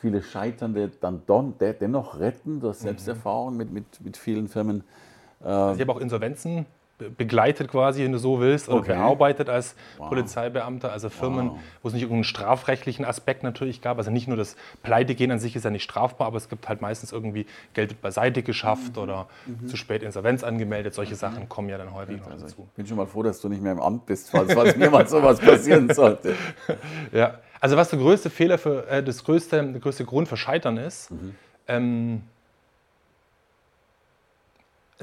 viele 0.00 0.22
Scheiternde 0.22 0.90
dann 1.00 1.22
don, 1.26 1.54
dennoch 1.58 2.18
retten 2.18 2.60
durch 2.60 2.78
mhm. 2.78 2.82
Selbsterfahrung 2.82 3.52
mhm. 3.52 3.58
mit, 3.58 3.72
mit, 3.72 4.00
mit 4.00 4.16
vielen 4.16 4.48
Firmen. 4.48 4.84
Also 5.40 5.74
ich 5.74 5.80
habe 5.80 5.92
auch 5.92 6.00
Insolvenzen 6.00 6.66
begleitet 7.10 7.68
quasi, 7.68 8.04
wenn 8.04 8.12
du 8.12 8.18
so 8.18 8.40
willst, 8.40 8.68
oder 8.68 8.78
okay. 8.78 8.94
bearbeitet 8.94 9.48
als 9.48 9.74
wow. 9.98 10.08
Polizeibeamter, 10.08 10.92
also 10.92 11.08
Firmen, 11.08 11.50
wow. 11.50 11.58
wo 11.82 11.88
es 11.88 11.94
nicht 11.94 12.02
irgendeinen 12.02 12.24
strafrechtlichen 12.24 13.04
Aspekt 13.04 13.42
natürlich 13.42 13.80
gab. 13.80 13.98
Also 13.98 14.10
nicht 14.10 14.28
nur 14.28 14.36
das 14.36 14.56
Pleitegehen 14.82 15.30
an 15.30 15.38
sich 15.38 15.56
ist 15.56 15.64
ja 15.64 15.70
nicht 15.70 15.84
strafbar, 15.84 16.26
aber 16.26 16.36
es 16.36 16.48
gibt 16.48 16.68
halt 16.68 16.80
meistens 16.80 17.12
irgendwie 17.12 17.46
Geld 17.74 17.90
wird 17.90 18.00
beiseite 18.00 18.42
geschafft 18.42 18.96
mhm. 18.96 19.02
oder 19.02 19.28
mhm. 19.46 19.68
zu 19.68 19.76
spät 19.76 20.02
Insolvenz 20.02 20.44
angemeldet. 20.44 20.94
Solche 20.94 21.14
mhm. 21.14 21.18
Sachen 21.18 21.48
kommen 21.48 21.68
ja 21.68 21.78
dann 21.78 21.94
häufig 21.94 22.18
noch 22.18 22.30
also 22.30 22.46
dazu. 22.46 22.68
Ich 22.70 22.76
bin 22.76 22.86
schon 22.86 22.96
mal 22.96 23.06
froh, 23.06 23.22
dass 23.22 23.40
du 23.40 23.48
nicht 23.48 23.62
mehr 23.62 23.72
im 23.72 23.80
Amt 23.80 24.06
bist, 24.06 24.30
falls, 24.30 24.52
falls 24.52 24.76
mir 24.76 24.90
mal 24.90 25.06
sowas 25.08 25.40
passieren 25.40 25.92
sollte. 25.92 26.34
Ja, 27.12 27.40
also 27.60 27.76
was 27.76 27.90
der 27.90 27.98
größte 27.98 28.30
Fehler 28.30 28.58
für, 28.58 28.88
äh, 28.88 29.02
das 29.02 29.22
größte, 29.24 29.62
der 29.62 29.80
größte 29.80 30.04
Grund 30.04 30.28
für 30.28 30.36
Scheitern 30.36 30.76
ist, 30.78 31.10
mhm. 31.10 31.34
ähm, 31.68 32.22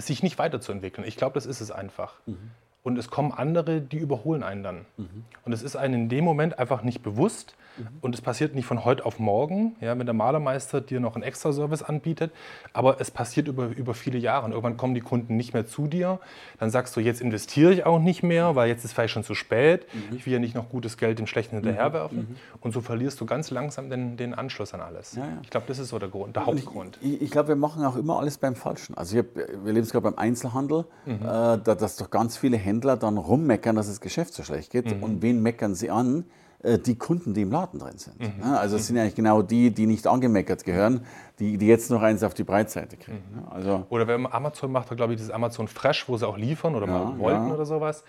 sich 0.07 0.23
nicht 0.23 0.37
weiterzuentwickeln. 0.37 1.07
Ich 1.07 1.17
glaube, 1.17 1.33
das 1.33 1.45
ist 1.45 1.61
es 1.61 1.71
einfach. 1.71 2.19
Mhm. 2.25 2.51
Und 2.81 2.97
es 2.97 3.09
kommen 3.09 3.31
andere, 3.31 3.81
die 3.81 3.97
überholen 3.97 4.41
einen 4.41 4.63
dann. 4.63 4.85
Mhm. 4.97 5.25
Und 5.43 5.53
es 5.53 5.63
ist 5.63 5.75
einem 5.75 5.95
in 5.95 6.09
dem 6.09 6.23
Moment 6.23 6.59
einfach 6.59 6.81
nicht 6.81 7.03
bewusst. 7.03 7.55
Mhm. 7.77 7.87
Und 8.01 8.15
es 8.15 8.21
passiert 8.21 8.55
nicht 8.55 8.65
von 8.65 8.85
heute 8.85 9.05
auf 9.05 9.19
morgen, 9.19 9.75
ja, 9.81 9.97
wenn 9.97 10.05
der 10.05 10.13
Malermeister 10.13 10.81
dir 10.81 10.99
noch 10.99 11.15
einen 11.15 11.23
Extra-Service 11.23 11.83
anbietet. 11.83 12.31
Aber 12.73 13.01
es 13.01 13.11
passiert 13.11 13.47
über, 13.47 13.67
über 13.67 13.93
viele 13.93 14.17
Jahre. 14.17 14.45
Und 14.45 14.51
irgendwann 14.51 14.77
kommen 14.77 14.95
die 14.95 15.01
Kunden 15.01 15.35
nicht 15.35 15.53
mehr 15.53 15.65
zu 15.65 15.87
dir. 15.87 16.19
Dann 16.57 16.69
sagst 16.69 16.95
du, 16.95 17.01
jetzt 17.01 17.21
investiere 17.21 17.73
ich 17.73 17.85
auch 17.85 17.99
nicht 17.99 18.23
mehr, 18.23 18.55
weil 18.55 18.69
jetzt 18.69 18.85
ist 18.85 18.93
vielleicht 18.93 19.13
schon 19.13 19.23
zu 19.23 19.35
spät. 19.35 19.85
Mhm. 19.93 20.15
Ich 20.15 20.25
will 20.25 20.33
ja 20.33 20.39
nicht 20.39 20.55
noch 20.55 20.69
gutes 20.69 20.97
Geld 20.97 21.19
dem 21.19 21.27
Schlechten 21.27 21.57
mhm. 21.57 21.63
hinterherwerfen. 21.63 22.17
Mhm. 22.17 22.35
Und 22.61 22.73
so 22.73 22.79
verlierst 22.79 23.19
du 23.19 23.25
ganz 23.25 23.51
langsam 23.51 23.89
den, 23.89 24.15
den 24.15 24.33
Anschluss 24.33 24.73
an 24.73 24.79
alles. 24.79 25.15
Ja, 25.15 25.25
ja. 25.25 25.37
Ich 25.43 25.49
glaube, 25.49 25.65
das 25.67 25.79
ist 25.79 25.89
so 25.89 25.99
der, 25.99 26.09
Grund, 26.09 26.35
der 26.35 26.45
Hauptgrund. 26.45 26.97
Ich, 27.01 27.21
ich 27.21 27.31
glaube, 27.31 27.49
wir 27.49 27.55
machen 27.57 27.83
auch 27.83 27.97
immer 27.97 28.19
alles 28.19 28.37
beim 28.37 28.55
Falschen. 28.55 28.97
Also 28.97 29.17
wir 29.17 29.23
leben 29.65 29.79
es 29.79 29.91
gerade 29.91 30.03
beim 30.03 30.17
Einzelhandel, 30.17 30.85
mhm. 31.05 31.15
äh, 31.15 31.23
da, 31.23 31.57
dass 31.57 31.97
doch 31.97 32.09
ganz 32.09 32.37
viele 32.37 32.57
Händler 32.57 32.78
Händler 32.79 32.97
dann 32.97 33.17
rummeckern, 33.17 33.75
dass 33.75 33.87
das 33.87 33.99
Geschäft 33.99 34.33
so 34.33 34.43
schlecht 34.43 34.71
geht. 34.71 34.95
Mhm. 34.95 35.03
Und 35.03 35.21
wen 35.21 35.41
meckern 35.41 35.75
sie 35.75 35.89
an? 35.89 36.23
Äh, 36.61 36.77
die 36.77 36.95
Kunden, 36.95 37.33
die 37.33 37.41
im 37.41 37.51
Laden 37.51 37.79
drin 37.79 37.97
sind. 37.97 38.19
Mhm. 38.19 38.43
Also 38.53 38.77
es 38.77 38.87
sind 38.87 38.95
ja 38.95 39.03
eigentlich 39.03 39.15
genau 39.15 39.41
die, 39.41 39.71
die 39.71 39.85
nicht 39.85 40.07
angemeckert 40.07 40.63
gehören, 40.63 41.05
die, 41.39 41.57
die 41.57 41.67
jetzt 41.67 41.91
noch 41.91 42.01
eins 42.01 42.23
auf 42.23 42.33
die 42.33 42.43
Breitseite 42.43 42.97
kriegen. 42.97 43.23
Mhm. 43.33 43.47
Also 43.49 43.85
oder 43.89 44.07
wenn 44.07 44.25
Amazon 44.31 44.71
macht, 44.71 44.95
glaube 44.95 45.13
ich, 45.13 45.17
dieses 45.17 45.31
Amazon 45.31 45.67
Fresh, 45.67 46.07
wo 46.07 46.17
sie 46.17 46.27
auch 46.27 46.37
liefern 46.37 46.75
oder 46.75 46.87
ja, 46.87 46.91
mal 46.91 47.19
wollten 47.19 47.47
ja. 47.47 47.53
oder 47.53 47.65
sowas, 47.65 48.03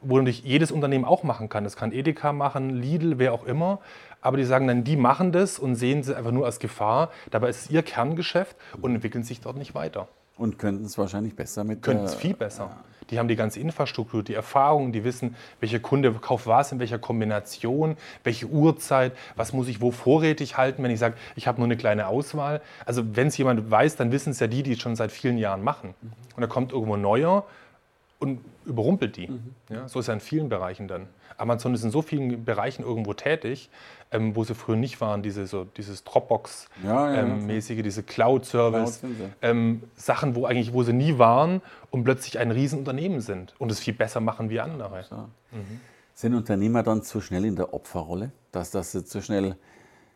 wo 0.00 0.18
natürlich 0.18 0.42
jedes 0.42 0.72
Unternehmen 0.72 1.04
auch 1.04 1.22
machen 1.22 1.48
kann. 1.48 1.64
Das 1.64 1.76
kann 1.76 1.92
Edeka 1.92 2.32
machen, 2.32 2.70
Lidl, 2.70 3.18
wer 3.18 3.32
auch 3.32 3.44
immer. 3.44 3.80
Aber 4.20 4.36
die 4.36 4.44
sagen 4.44 4.68
dann, 4.68 4.84
die 4.84 4.96
machen 4.96 5.32
das 5.32 5.58
und 5.58 5.74
sehen 5.74 6.00
es 6.00 6.10
einfach 6.10 6.30
nur 6.30 6.46
als 6.46 6.60
Gefahr. 6.60 7.10
Dabei 7.30 7.48
ist 7.48 7.64
es 7.64 7.70
ihr 7.70 7.82
Kerngeschäft 7.82 8.56
und 8.80 8.94
entwickeln 8.94 9.24
sich 9.24 9.40
dort 9.40 9.56
nicht 9.56 9.74
weiter. 9.74 10.08
Und 10.36 10.58
könnten 10.58 10.84
es 10.84 10.96
wahrscheinlich 10.98 11.36
besser 11.36 11.64
mit. 11.64 11.82
Könnten 11.82 12.04
es 12.04 12.14
viel 12.14 12.34
besser. 12.34 12.64
Ja. 12.64 12.84
Die 13.10 13.18
haben 13.18 13.28
die 13.28 13.36
ganze 13.36 13.60
Infrastruktur, 13.60 14.22
die 14.22 14.32
Erfahrung, 14.32 14.90
die 14.90 15.04
wissen, 15.04 15.36
welcher 15.60 15.80
Kunde 15.80 16.12
kauft 16.14 16.46
was, 16.46 16.72
in 16.72 16.78
welcher 16.78 16.98
Kombination, 16.98 17.96
welche 18.24 18.46
Uhrzeit, 18.46 19.12
was 19.36 19.52
muss 19.52 19.68
ich 19.68 19.82
wo 19.82 19.90
vorrätig 19.90 20.56
halten, 20.56 20.82
wenn 20.82 20.90
ich 20.90 20.98
sage, 20.98 21.16
ich 21.36 21.46
habe 21.46 21.58
nur 21.58 21.66
eine 21.66 21.76
kleine 21.76 22.06
Auswahl. 22.06 22.62
Also 22.86 23.14
wenn 23.14 23.26
es 23.26 23.36
jemand 23.36 23.70
weiß, 23.70 23.96
dann 23.96 24.12
wissen 24.12 24.30
es 24.30 24.40
ja 24.40 24.46
die, 24.46 24.62
die 24.62 24.72
es 24.72 24.80
schon 24.80 24.96
seit 24.96 25.12
vielen 25.12 25.36
Jahren 25.36 25.62
machen. 25.62 25.94
Und 26.36 26.40
da 26.40 26.46
kommt 26.46 26.72
irgendwo 26.72 26.96
neuer 26.96 27.44
und 28.22 28.40
überrumpelt 28.64 29.16
die. 29.16 29.26
Mhm. 29.26 29.54
Ja, 29.68 29.88
so 29.88 29.98
ist 29.98 30.06
ja 30.06 30.14
in 30.14 30.20
vielen 30.20 30.48
Bereichen 30.48 30.86
dann. 30.86 31.08
Amazon 31.36 31.74
ist 31.74 31.82
in 31.82 31.90
so 31.90 32.02
vielen 32.02 32.44
Bereichen 32.44 32.84
irgendwo 32.84 33.14
tätig, 33.14 33.68
ähm, 34.12 34.36
wo 34.36 34.44
sie 34.44 34.54
früher 34.54 34.76
nicht 34.76 35.00
waren, 35.00 35.22
diese, 35.22 35.46
so, 35.46 35.64
dieses 35.64 36.04
Dropbox-mäßige, 36.04 36.84
ja, 36.84 37.12
ja, 37.12 37.22
ähm, 37.22 37.82
diese 37.82 38.02
Cloud-Service, 38.04 39.00
Cloud 39.00 39.14
ähm, 39.42 39.82
Sachen, 39.96 40.36
wo 40.36 40.46
eigentlich, 40.46 40.72
wo 40.72 40.84
sie 40.84 40.92
nie 40.92 41.18
waren 41.18 41.62
und 41.90 42.04
plötzlich 42.04 42.38
ein 42.38 42.52
Riesenunternehmen 42.52 43.20
sind 43.20 43.54
und 43.58 43.72
es 43.72 43.80
viel 43.80 43.94
besser 43.94 44.20
machen 44.20 44.50
wie 44.50 44.60
andere. 44.60 45.04
Mhm. 45.50 45.80
Sind 46.14 46.34
Unternehmer 46.34 46.84
dann 46.84 47.02
zu 47.02 47.20
schnell 47.20 47.44
in 47.44 47.56
der 47.56 47.74
Opferrolle, 47.74 48.30
dass 48.52 48.70
das 48.70 48.92
zu 48.92 49.20
schnell 49.20 49.56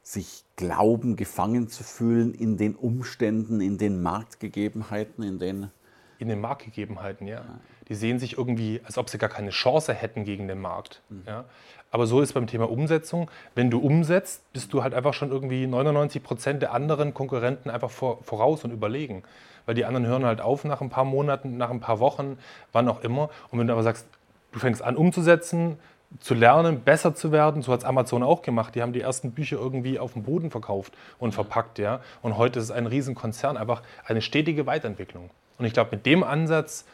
sich 0.05 0.45
glauben, 0.55 1.17
gefangen 1.17 1.69
zu 1.69 1.83
fühlen 1.83 2.35
in 2.35 2.57
den 2.57 2.77
Umständen, 2.77 3.61
in 3.61 3.79
den 3.79 4.01
Marktgegebenheiten, 4.01 5.25
in 5.25 5.39
den 5.41 5.71
in 6.19 6.29
den 6.29 6.41
Marktgegebenheiten, 6.41 7.27
ja. 7.27 7.45
Die 7.89 7.95
sehen 7.95 8.19
sich 8.19 8.39
irgendwie, 8.39 8.81
als 8.85 8.99
ob 8.99 9.09
sie 9.09 9.19
gar 9.19 9.31
keine 9.31 9.51
Chance 9.51 9.95
hätten 9.95 10.25
gegen 10.25 10.49
den 10.49 10.61
Markt. 10.61 11.03
Mhm. 11.09 11.23
Ja. 11.27 11.45
Aber 11.91 12.07
so 12.07 12.21
ist 12.21 12.31
es 12.31 12.33
beim 12.33 12.47
Thema 12.47 12.69
Umsetzung. 12.69 13.31
Wenn 13.55 13.71
du 13.71 13.79
umsetzt, 13.79 14.43
bist 14.53 14.73
du 14.73 14.83
halt 14.83 14.93
einfach 14.93 15.15
schon 15.15 15.31
irgendwie 15.31 15.67
99 15.67 16.23
Prozent 16.23 16.63
der 16.63 16.73
anderen 16.73 17.15
Konkurrenten 17.15 17.71
einfach 17.71 17.91
vor, 17.91 18.23
voraus 18.23 18.65
und 18.65 18.73
überlegen. 18.73 19.23
Weil 19.67 19.75
die 19.75 19.85
anderen 19.85 20.07
hören 20.07 20.25
halt 20.25 20.41
auf 20.41 20.65
nach 20.65 20.81
ein 20.81 20.91
paar 20.91 21.05
Monaten, 21.05 21.57
nach 21.57 21.71
ein 21.71 21.81
paar 21.81 22.01
Wochen, 22.01 22.39
wann 22.73 22.89
auch 22.89 23.03
immer. 23.03 23.31
Und 23.51 23.61
wenn 23.61 23.67
du 23.67 23.73
aber 23.73 23.83
sagst, 23.83 24.07
du 24.53 24.59
fängst 24.59 24.83
an 24.83 24.97
umzusetzen, 24.97 25.79
zu 26.21 26.35
lernen, 26.35 26.81
besser 26.81 27.15
zu 27.15 27.33
werden. 27.33 27.63
So 27.63 27.73
hat 27.73 27.81
es 27.81 27.85
Amazon 27.85 28.23
auch 28.23 28.43
gemacht. 28.43 28.75
Die 28.75 28.83
haben 28.83 28.93
die 28.93 29.01
ersten 29.01 29.33
Bücher 29.33 29.57
irgendwie 29.57 29.99
auf 29.99 30.13
dem 30.13 30.23
Boden 30.23 30.51
verkauft 30.51 30.93
und 31.19 31.33
verpackt. 31.33 31.79
Ja? 31.79 32.01
Und 32.23 32.37
heute 32.37 32.59
ist 32.59 32.67
es 32.67 32.71
ein 32.71 32.87
Riesenkonzern, 32.87 33.57
einfach 33.57 33.83
eine 34.05 34.23
stetige 34.23 34.67
Weiterentwicklung. 34.67 35.31
Und 35.59 35.65
ich 35.65 35.73
glaube, 35.73 35.97
mit 35.97 36.07
dem 36.07 36.23
Ansatz 36.23 36.85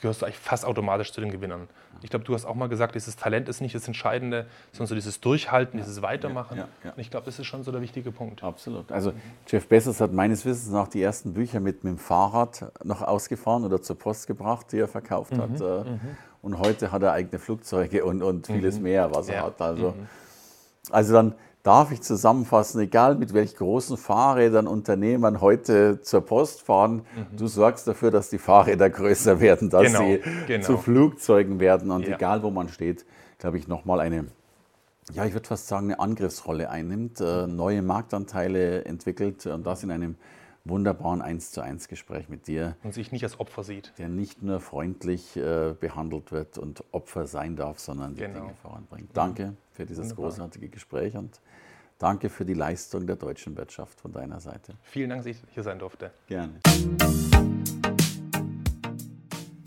gehörst 0.00 0.22
du 0.22 0.26
eigentlich 0.26 0.38
fast 0.38 0.64
automatisch 0.64 1.12
zu 1.12 1.20
den 1.20 1.30
Gewinnern. 1.30 1.68
Ich 2.02 2.10
glaube, 2.10 2.24
du 2.24 2.34
hast 2.34 2.44
auch 2.44 2.54
mal 2.54 2.68
gesagt, 2.68 2.94
dieses 2.94 3.16
Talent 3.16 3.48
ist 3.48 3.60
nicht 3.60 3.74
das 3.74 3.86
Entscheidende, 3.86 4.46
sondern 4.72 4.88
so 4.88 4.94
dieses 4.94 5.20
Durchhalten, 5.20 5.78
ja, 5.78 5.84
dieses 5.84 6.00
Weitermachen. 6.02 6.58
Ja, 6.58 6.68
ja, 6.84 6.92
Und 6.92 6.98
ich 7.00 7.10
glaube, 7.10 7.26
das 7.26 7.38
ist 7.38 7.46
schon 7.46 7.64
so 7.64 7.72
der 7.72 7.80
wichtige 7.80 8.12
Punkt. 8.12 8.44
Absolut. 8.44 8.92
Also 8.92 9.12
Jeff 9.48 9.66
Bezos 9.68 10.00
hat 10.00 10.12
meines 10.12 10.44
Wissens 10.44 10.70
nach 10.72 10.88
die 10.88 11.02
ersten 11.02 11.34
Bücher 11.34 11.60
mit, 11.60 11.82
mit 11.82 11.94
dem 11.94 11.98
Fahrrad 11.98 12.70
noch 12.84 13.02
ausgefahren 13.02 13.64
oder 13.64 13.82
zur 13.82 13.98
Post 13.98 14.28
gebracht, 14.28 14.66
die 14.70 14.78
er 14.78 14.88
verkauft 14.88 15.32
mhm, 15.32 15.42
hat. 15.42 15.60
Äh, 15.60 15.90
mhm. 15.90 16.00
Und 16.40 16.58
heute 16.60 16.92
hat 16.92 17.02
er 17.02 17.12
eigene 17.12 17.40
Flugzeuge 17.40 18.04
und, 18.04 18.22
und 18.22 18.46
vieles 18.46 18.76
mhm. 18.76 18.84
mehr, 18.84 19.12
was 19.12 19.28
er 19.28 19.42
hat. 19.42 19.60
Also, 19.60 19.90
mhm. 19.90 20.06
also 20.90 21.12
dann 21.12 21.34
darf 21.68 21.92
ich 21.92 22.00
zusammenfassen, 22.00 22.80
egal 22.80 23.16
mit 23.16 23.34
welch 23.34 23.54
großen 23.54 23.98
Fahrrädern 23.98 24.66
Unternehmern 24.66 25.42
heute 25.42 26.00
zur 26.00 26.22
Post 26.22 26.62
fahren, 26.62 27.02
mhm. 27.14 27.36
du 27.36 27.46
sorgst 27.46 27.86
dafür, 27.86 28.10
dass 28.10 28.30
die 28.30 28.38
Fahrräder 28.38 28.88
größer 28.98 29.38
werden, 29.38 29.68
dass 29.68 29.82
genau, 29.82 29.98
sie 29.98 30.22
genau. 30.46 30.64
zu 30.64 30.78
Flugzeugen 30.78 31.60
werden 31.60 31.90
und 31.90 32.08
ja. 32.08 32.16
egal 32.16 32.42
wo 32.42 32.50
man 32.50 32.70
steht, 32.70 33.04
glaube 33.36 33.58
ich, 33.58 33.68
nochmal 33.68 34.00
eine, 34.00 34.28
ja, 35.12 35.26
ich 35.26 35.34
würde 35.34 35.46
fast 35.46 35.68
sagen, 35.68 35.88
eine 35.88 36.00
Angriffsrolle 36.00 36.70
einnimmt, 36.70 37.20
äh, 37.20 37.46
neue 37.46 37.82
Marktanteile 37.82 38.86
entwickelt 38.86 39.44
und 39.44 39.66
das 39.66 39.82
in 39.82 39.90
einem 39.90 40.16
wunderbaren 40.68 41.22
1 41.22 41.50
zu 41.50 41.60
1 41.60 41.88
Gespräch 41.88 42.28
mit 42.28 42.46
dir. 42.46 42.76
Und 42.82 42.94
sich 42.94 43.12
nicht 43.12 43.24
als 43.24 43.40
Opfer 43.40 43.64
sieht. 43.64 43.92
Der 43.98 44.08
nicht 44.08 44.42
nur 44.42 44.60
freundlich 44.60 45.36
äh, 45.36 45.74
behandelt 45.78 46.32
wird 46.32 46.58
und 46.58 46.84
Opfer 46.92 47.26
sein 47.26 47.56
darf, 47.56 47.78
sondern 47.78 48.14
die 48.14 48.22
genau. 48.22 48.40
Dinge 48.40 48.54
voranbringt. 48.54 49.10
Danke 49.14 49.54
für 49.72 49.86
dieses 49.86 50.10
Wunderbar. 50.10 50.30
großartige 50.30 50.68
Gespräch 50.68 51.16
und 51.16 51.40
danke 51.98 52.28
für 52.28 52.44
die 52.44 52.54
Leistung 52.54 53.06
der 53.06 53.16
deutschen 53.16 53.56
Wirtschaft 53.56 54.00
von 54.00 54.12
deiner 54.12 54.40
Seite. 54.40 54.74
Vielen 54.82 55.10
Dank, 55.10 55.22
dass 55.22 55.26
ich 55.26 55.42
hier 55.50 55.62
sein 55.62 55.78
durfte. 55.78 56.10
Gerne. 56.26 56.60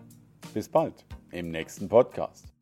Bis 0.55 0.69
bald 0.69 1.05
im 1.33 1.51
nächsten 1.51 1.89
Podcast. 1.89 2.56